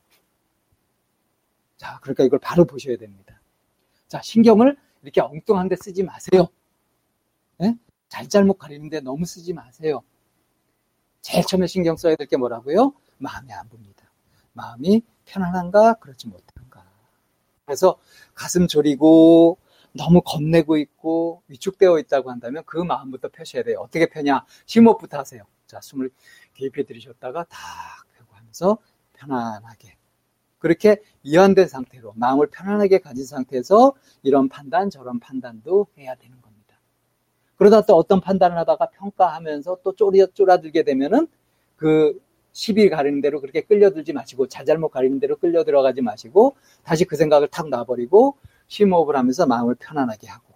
[1.76, 3.42] 자, 그러니까 이걸 바로 보셔야 됩니다.
[4.08, 6.48] 자, 신경을 이렇게 엉뚱한 데 쓰지 마세요.
[7.58, 7.76] 네?
[8.10, 10.02] 잘잘못 가리는데 너무 쓰지 마세요.
[11.22, 12.94] 제일 처음에 신경 써야 될 게 뭐라고요?
[13.18, 14.12] 마음이 안 봅니다
[14.54, 15.96] 마음이 편안한가?
[15.96, 16.86] 그렇지 못한가?
[17.66, 17.98] 그래서
[18.36, 19.58] 가슴 졸이고
[19.94, 23.80] 너무 겁내고 있고 위축되어 있다고 한다면 그 마음부터 펴셔야 돼요.
[23.82, 24.46] 어떻게 펴냐?
[24.66, 25.44] 심호흡부터 하세요.
[25.68, 26.12] 자, 숨을
[26.56, 27.60] 깊이 들이셨다가 탁
[28.18, 28.78] 펴고 하면서
[29.14, 29.96] 편안하게.
[30.60, 33.94] 그렇게 이완된 상태로 마음을 편안하게 가진 상태에서
[34.24, 36.43] 이런 판단, 저런 판단도 해야 되는 겁니다.
[37.64, 41.30] 그러다 또 어떤 판단을 하다가 평가하면서 또 쪼리, 쪼라들게 되면은
[41.78, 42.20] 그
[42.52, 47.48] 시비 가리는 대로 그렇게 끌려들지 마시고 자잘못 가리는 대로 끌려 들어가지 마시고 다시 그 생각을
[47.48, 48.36] 탁 놔버리고
[48.68, 50.56] 심호흡을 하면서 마음을 편안하게 하고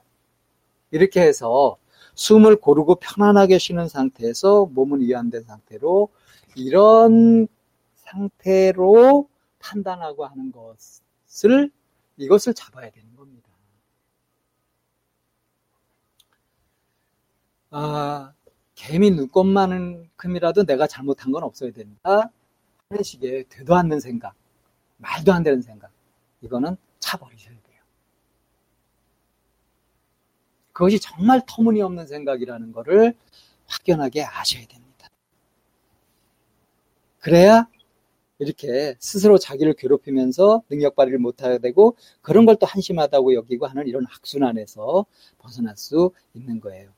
[0.91, 1.77] 이렇게 해서
[2.15, 6.09] 숨을 고르고 편안하게 쉬는 상태에서 몸은 이완된 상태로
[6.55, 7.47] 이런
[7.95, 9.29] 상태로
[9.59, 11.71] 판단하고 하는 것을
[12.17, 13.46] 이것을 잡아야 되는 겁니다.
[17.79, 18.33] 아,
[18.73, 22.31] 개미 눈꽃만큼이라도 내가 잘못한 건 없어야 된다.
[22.89, 24.33] 하는 식의 되도 않는 생각,
[24.97, 25.91] 말도 안 되는 생각,
[26.41, 27.81] 이거는 차버리셔야 돼요.
[30.73, 33.13] 그것이 정말 터무니없는 생각이라는 것을
[33.67, 35.09] 확연하게 아셔야 됩니다.
[37.19, 37.67] 그래야
[38.39, 44.05] 이렇게 스스로 자기를 괴롭히면서 능력 발휘를 못하게 되고 그런 걸 또 한심하다고 여기고 하는 이런
[44.09, 45.05] 악순환에서
[45.39, 46.96] 벗어날 수 있는 거예요.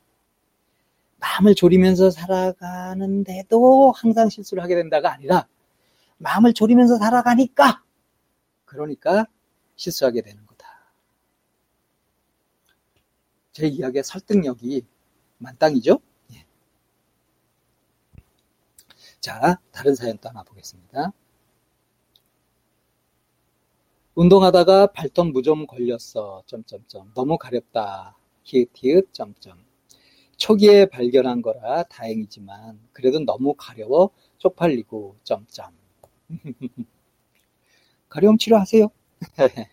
[1.19, 5.47] 마음을 졸이면서 살아가는데도 항상 실수를 하게 된다가 아니라
[6.17, 7.83] 마음을 졸이면서 살아가니까
[8.65, 9.25] 그러니까
[9.75, 10.49] 실수하게 되는
[13.59, 14.85] 제 이야기의 설득력이
[15.37, 15.99] 만땅이죠?
[16.33, 16.45] 예.
[19.19, 21.11] 자, 다른 사연 또 하나 보겠습니다.
[24.15, 26.43] 운동하다가 발톱 무좀 걸렸어.
[26.45, 27.11] 점점점.
[27.13, 28.15] 너무 가렵다.
[28.43, 29.68] 히읗 히읗 점점.
[30.39, 34.09] 초기에 발견한 거라 다행이지만 그래도 너무 가려워
[34.39, 35.71] 쪽팔리고 점점.
[38.07, 38.87] 가려움 치료하세요.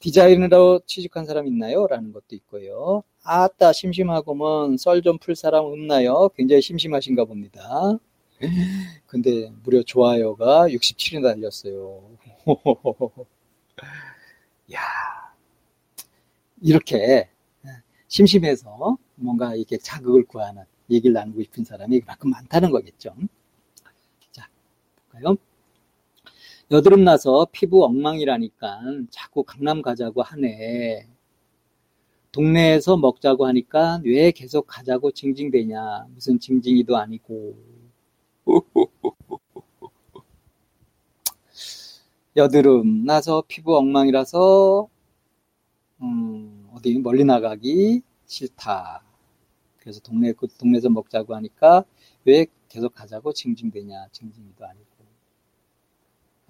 [0.00, 1.86] 디자인으로 취직한 사람 있나요?
[1.86, 3.04] 라는 것도 있고요.
[3.22, 6.28] 아따 심심하고만 썰좀 풀 사람 없나요?
[6.36, 7.98] 굉장히 심심하신가 봅니다.
[9.06, 12.10] 근데 무려 좋아요가 67이 달렸어요.
[14.74, 14.80] 야
[16.60, 17.30] 이렇게
[18.08, 23.14] 심심해서 뭔가 이렇게 자극을 구하는 얘기를 나누고 싶은 사람이 그만큼 많다는 거겠죠.
[24.30, 24.48] 자,
[25.10, 25.36] 볼까요?
[26.70, 28.80] 여드름 나서 피부 엉망이라니까
[29.10, 31.06] 자꾸 강남 가자고 하네.
[32.32, 36.06] 동네에서 먹자고 하니까 왜 계속 가자고 징징대냐.
[36.14, 37.54] 무슨 징징이도 아니고.
[42.36, 44.88] 여드름 나서 피부 엉망이라서
[46.02, 49.04] 음, 어디 멀리 나가기 싫다.
[49.78, 51.84] 그래서 동네 그 동네에서 먹자고 하니까
[52.24, 54.08] 왜 계속 가자고 징징대냐.
[54.10, 54.86] 징징이도 아니고.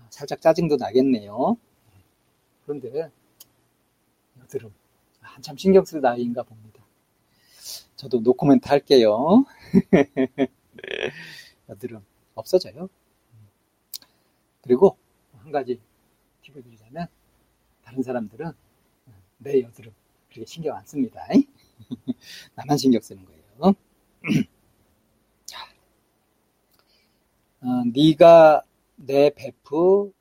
[0.09, 1.57] 살짝 짜증도 나겠네요.
[2.65, 3.11] 그런데
[4.41, 4.73] 여드름
[5.21, 6.83] 한참 신경 쓸 나이인가 봅니다.
[7.97, 9.45] 저도 노코멘트 할게요.
[11.69, 12.05] 여드름
[12.35, 12.89] 없어져요.
[14.63, 14.97] 그리고
[15.39, 15.79] 한 가지
[16.43, 17.09] 팁을 드리자면
[17.83, 18.53] 다른 사람들은
[19.39, 19.93] 내 여드름
[20.35, 21.21] 그렇게 신경 안 씁니다.
[22.57, 23.75] 나만 신경 쓰는 거예요.
[25.47, 25.59] 자,
[27.63, 28.63] 어, 네가
[28.97, 30.13] 내 베프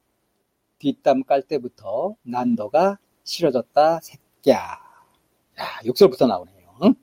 [0.79, 4.57] 뒷담 깔 때부터 난 너가 싫어졌다 새끼야.
[4.57, 6.77] 야, 욕설부터 나오네요.
[6.83, 6.95] 응?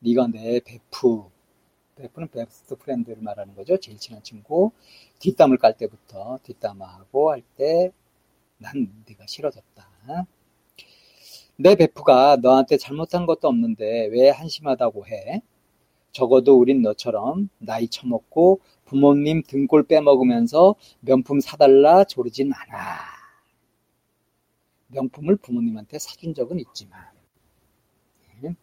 [0.00, 1.30] 네가 내 베프
[1.96, 3.78] 베프는 best friend를 말하는 거죠.
[3.78, 4.72] 제일 친한 친구.
[5.20, 7.92] 뒷담을 깔 때부터 뒷담하고 할 때
[8.58, 9.88] 난 네가 싫어졌다.
[11.56, 15.42] 내 베프가 너한테 잘못한 것도 없는데 왜 한심하다고 해?
[16.12, 23.14] 적어도 우린 너처럼 나이 처먹고 부모님 등골 빼먹으면서 명품 사달라 조르진 않아.
[24.88, 27.00] 명품을 부모님한테 사준 적은 있지만.
[28.40, 28.54] 네.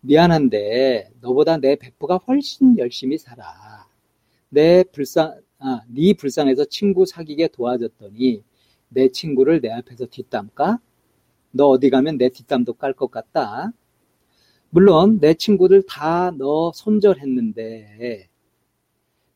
[0.00, 3.86] 미안한데 너보다 내 베프가 훨씬 열심히 살아.
[4.50, 8.42] 내 불쌍, 아, 네 불쌍해서 친구 사귀게 도와줬더니
[8.90, 10.78] 내 친구를 내 앞에서 뒷담 까?
[11.52, 13.72] 너 어디 가면 내 뒷담도 깔 것 같다.
[14.70, 18.28] 물론 내 친구들 다 너 손절했는데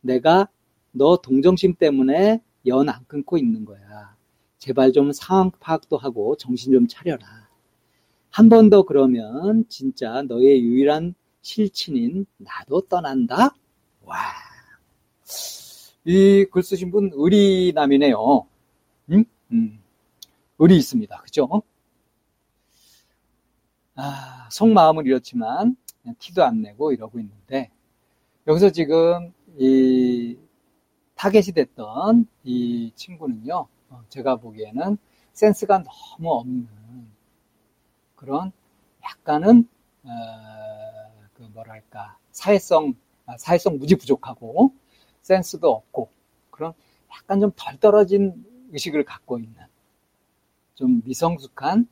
[0.00, 0.48] 내가
[0.92, 4.16] 너 동정심 때문에 연 안 끊고 있는 거야.
[4.58, 7.26] 제발 좀 상황 파악도 하고 정신 좀 차려라.
[8.30, 13.54] 한 번 더 그러면 진짜 너의 유일한 실친인 나도 떠난다?
[14.04, 14.16] 와.
[16.04, 18.46] 이 글 쓰신 분 의리남이네요.
[19.12, 19.24] 응?
[19.52, 19.80] 음.
[20.58, 21.20] 의리 있습니다.
[21.22, 21.62] 그죠?
[23.94, 25.76] 아, 속마음은 이렇지만
[26.18, 27.70] 티도 안 내고 이러고 있는데
[28.46, 30.38] 여기서 지금 이
[31.14, 34.96] 타겟이 됐던 이 친구는요, 어, 제가 보기에는
[35.32, 36.68] 센스가 너무 없는
[38.16, 38.52] 그런
[39.04, 39.68] 약간은
[40.04, 40.08] 어,
[41.34, 42.94] 그 뭐랄까 사회성
[43.26, 44.74] 아, 사회성 무지 부족하고
[45.22, 46.10] 센스도 없고
[46.50, 46.72] 그런
[47.12, 49.54] 약간 좀 덜 떨어진 의식을 갖고 있는
[50.74, 51.86] 좀 미성숙한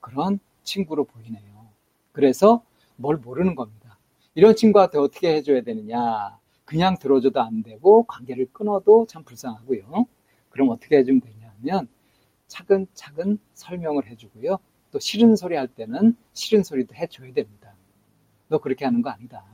[0.00, 1.66] 그런 친구로 보이네요.
[2.12, 2.62] 그래서
[2.96, 3.98] 뭘 모르는 겁니다.
[4.34, 6.38] 이런 친구한테 어떻게 해줘야 되느냐.
[6.64, 10.06] 그냥 들어줘도 안 되고 관계를 끊어도 참 불쌍하고요.
[10.50, 11.88] 그럼 어떻게 해주면 되냐면
[12.46, 14.58] 차근차근 설명을 해주고요.
[14.90, 17.74] 또 싫은 소리 할 때는 싫은 소리도 해줘야 됩니다.
[18.48, 19.44] 너 그렇게 하는 거 아니다.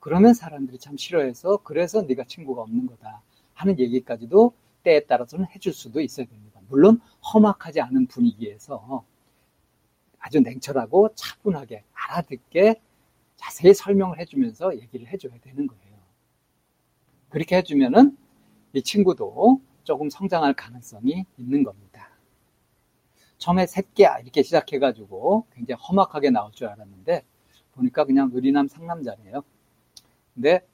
[0.00, 3.22] 그러면 사람들이 참 싫어해서 그래서 네가 친구가 없는 거다
[3.54, 4.52] 하는 얘기까지도
[4.82, 6.53] 때에 따라서는 해줄 수도 있어야 됩니다.
[6.74, 7.00] 물론
[7.32, 9.04] 험악하지 않은 분위기에서
[10.18, 12.80] 아주 냉철하고 차분하게 알아듣게
[13.36, 15.94] 자세히 설명을 해주면서 얘기를 해줘야 되는 거예요.
[17.28, 18.16] 그렇게 해주면은
[18.72, 22.10] 이 친구도 조금 성장할 가능성이 있는 겁니다.
[23.38, 27.24] 처음에 새끼야 이렇게 시작해가지고 굉장히 험악하게 나올 줄 알았는데
[27.72, 29.44] 보니까 그냥 의리남 상남자네요.
[30.34, 30.66] 근데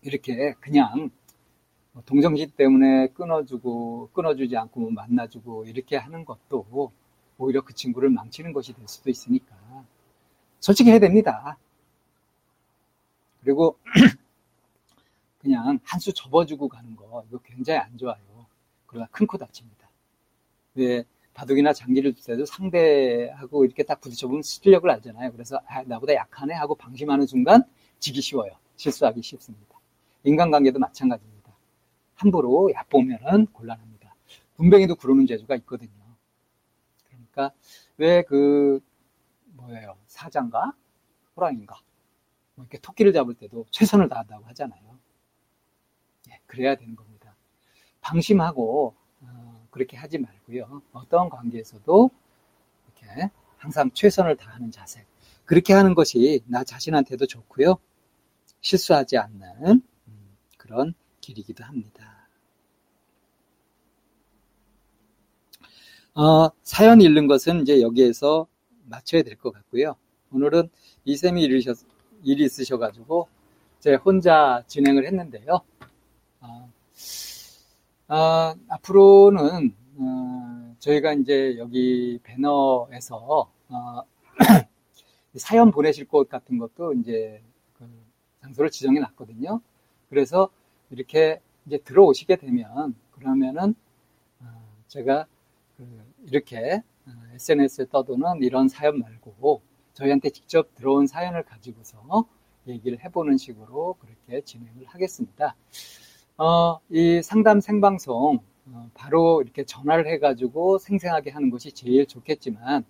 [0.00, 1.10] 이렇게 그냥 뭐
[2.04, 6.92] 동정심 때문에 끊어주고 끊어주지 않고 뭐 만나주고 이렇게 하는 것도
[7.38, 9.54] 오히려 그 친구를 망치는 것이 될 수도 있으니까
[10.60, 11.58] 솔직히 해야 됩니다.
[13.42, 13.78] 그리고
[15.38, 18.16] 그냥 한 수 접어주고 가는 거 이거 굉장히 안 좋아요.
[18.86, 19.88] 그러다 큰코 다칩니다.
[20.74, 25.32] 왜 바둑이나 장기를 둘 때도 상대하고 이렇게 딱 부딪혀보면 실력을 알잖아요.
[25.32, 27.62] 그래서 아, 나보다 약하네 하고 방심하는 순간
[27.98, 28.52] 지기 쉬워요.
[28.76, 29.76] 실수하기 쉽습니다.
[30.24, 31.35] 인간관계도 마찬가지입니다.
[32.16, 34.14] 함부로 얕보면은 곤란합니다.
[34.56, 35.90] 분뱅이도 그러는 재주가 있거든요.
[37.08, 37.52] 그러니까
[37.98, 38.80] 왜 그
[39.56, 40.74] 뭐예요 사장과
[41.36, 41.76] 호랑인가
[42.54, 44.98] 뭐 이렇게 토끼를 잡을 때도 최선을 다한다고 하잖아요.
[46.30, 47.34] 예, 그래야 되는 겁니다.
[48.00, 50.82] 방심하고 어, 그렇게 하지 말고요.
[50.92, 52.10] 어떤 관계에서도
[52.86, 55.04] 이렇게 항상 최선을 다하는 자세.
[55.44, 57.76] 그렇게 하는 것이 나 자신한테도 좋고요.
[58.60, 60.94] 실수하지 않는 음, 그런
[61.26, 62.28] 길이기도 합니다.
[66.14, 68.46] 어, 사연 읽는 것은 이제 여기에서
[68.84, 69.96] 맞춰야 될 것 같고요.
[70.32, 70.70] 오늘은
[71.04, 71.78] 이쌤이 일으셨,
[72.22, 73.28] 일이 있으셔가지고
[73.80, 75.60] 제 혼자 진행을 했는데요.
[76.40, 76.72] 어,
[78.08, 84.02] 어, 앞으로는 어, 저희가 이제 여기 배너에서 어,
[85.34, 87.42] 사연 보내실 곳 같은 것도 이제
[87.74, 87.84] 그
[88.42, 89.60] 장소를 지정해 놨거든요.
[90.08, 90.50] 그래서
[90.90, 93.74] 이렇게 이제 들어오시게 되면 그러면은
[94.40, 94.46] 어,
[94.88, 95.26] 제가
[95.76, 95.86] 그
[96.26, 96.82] 이렇게
[97.34, 99.62] SNS에 떠도는 이런 사연 말고
[99.92, 102.26] 저희한테 직접 들어온 사연을 가지고서
[102.66, 105.54] 얘기를 해보는 식으로 그렇게 진행을 하겠습니다.
[106.38, 112.84] 어, 이 상담 생방송 어, 바로 이렇게 전화를 해가지고 생생하게 하는 것이 제일 좋겠지만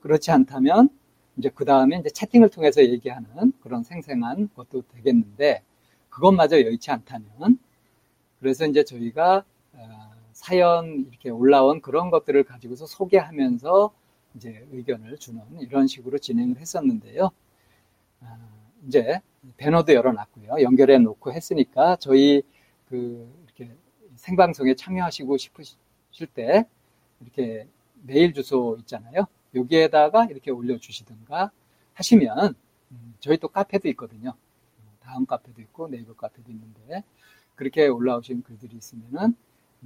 [0.00, 0.88] 그렇지 않다면
[1.36, 5.62] 이제 그 다음에 이제 채팅을 통해서 얘기하는 그런 생생한 것도 되겠는데
[6.18, 7.58] 그것마저 여의치 않다면
[8.40, 9.44] 그래서 이제 저희가
[9.74, 13.92] 어, 사연 이렇게 올라온 그런 것들을 가지고서 소개하면서
[14.34, 17.30] 이제 의견을 주는 이런 식으로 진행을 했었는데요.
[18.20, 18.36] 아,
[18.86, 19.20] 이제
[19.56, 20.62] 배너도 열어놨고요.
[20.62, 22.42] 연결해 놓고 했으니까 저희
[22.88, 23.72] 그 이렇게
[24.16, 26.66] 생방송에 참여하시고 싶으실 때
[27.20, 27.68] 이렇게
[28.02, 29.26] 메일 주소 있잖아요.
[29.54, 31.52] 여기에다가 이렇게 올려주시든가
[31.94, 32.54] 하시면
[32.90, 34.34] 음, 저희 또 카페도 있거든요.
[35.08, 37.02] 다음 카페도 있고 네이버 카페도 있는데
[37.54, 39.34] 그렇게 올라오신 글들이 있으면은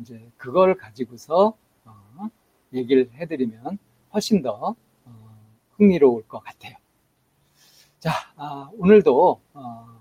[0.00, 2.28] 이제 그걸 가지고서 어,
[2.72, 3.78] 얘기를 해드리면
[4.12, 6.76] 훨씬 더 어, 흥미로울 것 같아요.
[8.00, 10.00] 자, 아, 오늘도 어,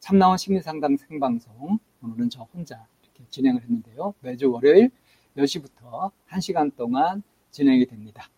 [0.00, 4.14] 참나원 심리상담 생방송 오늘은 저 혼자 이렇게 진행을 했는데요.
[4.20, 4.90] 매주 월요일
[5.38, 8.28] 10시부터 1시간 동안 진행이 됩니다.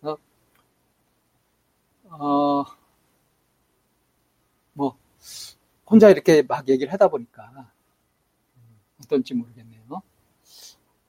[0.00, 0.18] 그래서
[2.10, 2.64] 어,
[4.74, 4.96] 뭐
[5.86, 7.70] 혼자 이렇게 막 얘기를 하다 보니까
[9.02, 10.02] 어떤지 모르겠네요.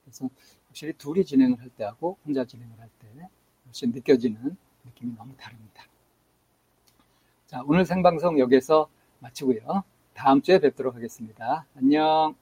[0.04, 0.28] 그래서
[0.68, 3.06] 확실히 둘이 진행을 할 때하고 혼자 진행을 할 때
[3.66, 5.84] 훨씬 느껴지는 느낌이 너무 다릅니다.
[7.46, 8.88] 자, 오늘 생방송 여기서
[9.20, 9.84] 마치고요.
[10.14, 11.66] 다음 주에 뵙도록 하겠습니다.
[11.76, 12.34] 안녕.